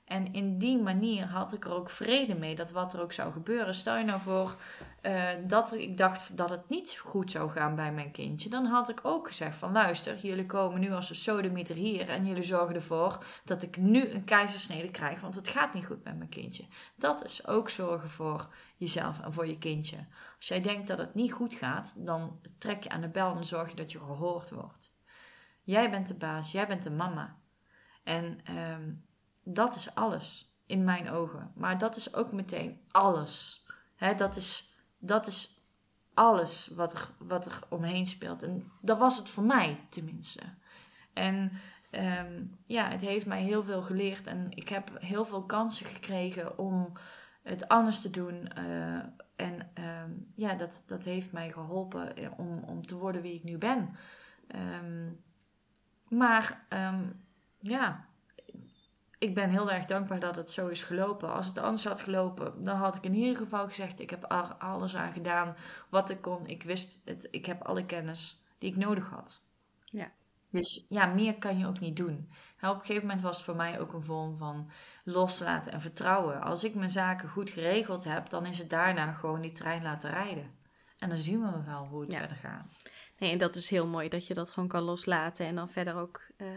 [0.10, 3.32] En in die manier had ik er ook vrede mee dat wat er ook zou
[3.32, 3.74] gebeuren.
[3.74, 4.56] Stel je nou voor
[5.02, 8.50] uh, dat ik dacht dat het niet goed zou gaan bij mijn kindje.
[8.50, 12.10] Dan had ik ook gezegd van luister, jullie komen nu als een sodemieter hier.
[12.10, 15.22] En jullie zorgen ervoor dat ik nu een keizersnede krijg.
[15.22, 16.66] Want het gaat niet goed met mijn kindje.
[16.96, 19.98] Dat is ook zorgen voor jezelf en voor je kindje.
[20.38, 23.46] Als jij denkt dat het niet goed gaat, dan trek je aan de bel en
[23.46, 24.94] zorg je dat je gehoord wordt.
[25.64, 27.38] Jij bent de baas, jij bent de mama.
[28.04, 28.40] En...
[28.74, 29.08] Um,
[29.54, 31.52] dat is alles in mijn ogen.
[31.56, 33.66] Maar dat is ook meteen alles.
[34.18, 35.64] Dat, is, dat is
[36.14, 38.44] alles wat er, wat er omheen speelt.
[38.44, 40.42] En dat was het voor mij tenminste.
[41.14, 41.52] En
[41.90, 44.28] ehm, ja, het heeft mij heel veel geleerd.
[44.28, 46.94] En ik heb heel veel kansen gekregen om
[47.44, 48.52] het anders te doen.
[48.58, 49.00] Uh,
[49.36, 49.72] en
[50.04, 53.58] um, ja, dat, dat heeft mij geholpen eh, om, om te worden wie ik nu
[53.58, 53.96] ben.
[54.56, 55.24] Um,
[56.08, 56.66] maar
[57.60, 58.09] ja,
[59.20, 61.34] ik ben heel erg dankbaar dat het zo is gelopen.
[61.34, 64.56] Als het anders had gelopen, dan had ik in ieder geval gezegd: ik heb er
[64.56, 65.56] alles aan gedaan
[65.90, 66.48] wat ik kon.
[66.48, 69.42] Ik wist het, ik heb alle kennis die ik nodig had.
[69.86, 70.12] Ja.
[70.52, 72.30] Dus ja, meer kan je ook niet doen.
[72.62, 74.70] op een gegeven moment was het voor mij ook een vorm van
[75.04, 76.42] loslaten en vertrouwen.
[76.42, 80.12] Als ik mijn zaken goed geregeld heb, dan is het daarna gewoon die trein laten
[80.12, 80.58] rijden.
[80.98, 82.80] En dan zien we wel hoe het verder gaat.
[83.18, 85.96] Nee, en dat is heel mooi dat je dat gewoon kan loslaten en dan verder
[85.96, 86.48] ook uh,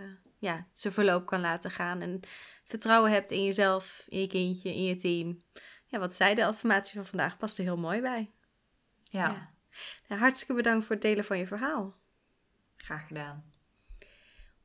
[0.43, 2.01] ja, zijn verloop kan laten gaan.
[2.01, 2.21] En
[2.65, 5.43] vertrouwen hebt in jezelf, in je kindje, in je team.
[5.87, 8.31] Ja, wat zei de affirmatie van vandaag past er heel mooi bij.
[9.03, 9.29] Ja.
[9.29, 9.51] ja.
[10.09, 11.95] Nou, hartstikke bedankt voor het delen van je verhaal.
[12.77, 13.51] Graag gedaan.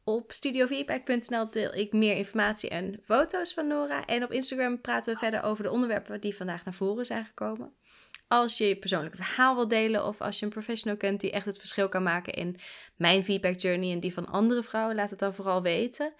[0.03, 4.05] Op studiofeedback.nl deel ik meer informatie en foto's van Nora.
[4.05, 7.73] En op Instagram praten we verder over de onderwerpen die vandaag naar voren zijn gekomen.
[8.27, 11.45] Als je je persoonlijke verhaal wilt delen of als je een professional kent die echt
[11.45, 12.59] het verschil kan maken in
[12.95, 16.13] mijn feedback journey en die van andere vrouwen, laat het dan vooral weten.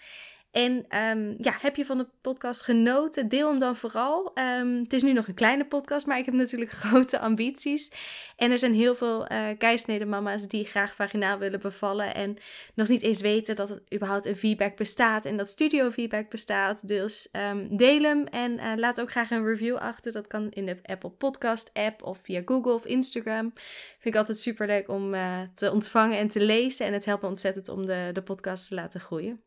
[0.57, 3.27] En um, ja, heb je van de podcast genoten?
[3.27, 4.31] Deel hem dan vooral.
[4.59, 7.91] Um, het is nu nog een kleine podcast, maar ik heb natuurlijk grote ambities.
[8.35, 12.15] En er zijn heel veel uh, die graag vaginaal willen bevallen.
[12.15, 12.37] En
[12.75, 15.25] nog niet eens weten dat het überhaupt een feedback bestaat.
[15.25, 16.87] En dat studio feedback bestaat.
[16.87, 20.11] Dus um, deel hem en uh, laat ook graag een review achter.
[20.11, 23.51] Dat kan in de Apple Podcast app of via Google of Instagram.
[23.99, 26.85] Vind ik altijd super leuk om uh, te ontvangen en te lezen.
[26.85, 29.46] En het helpt me ontzettend om de, de podcast te laten groeien.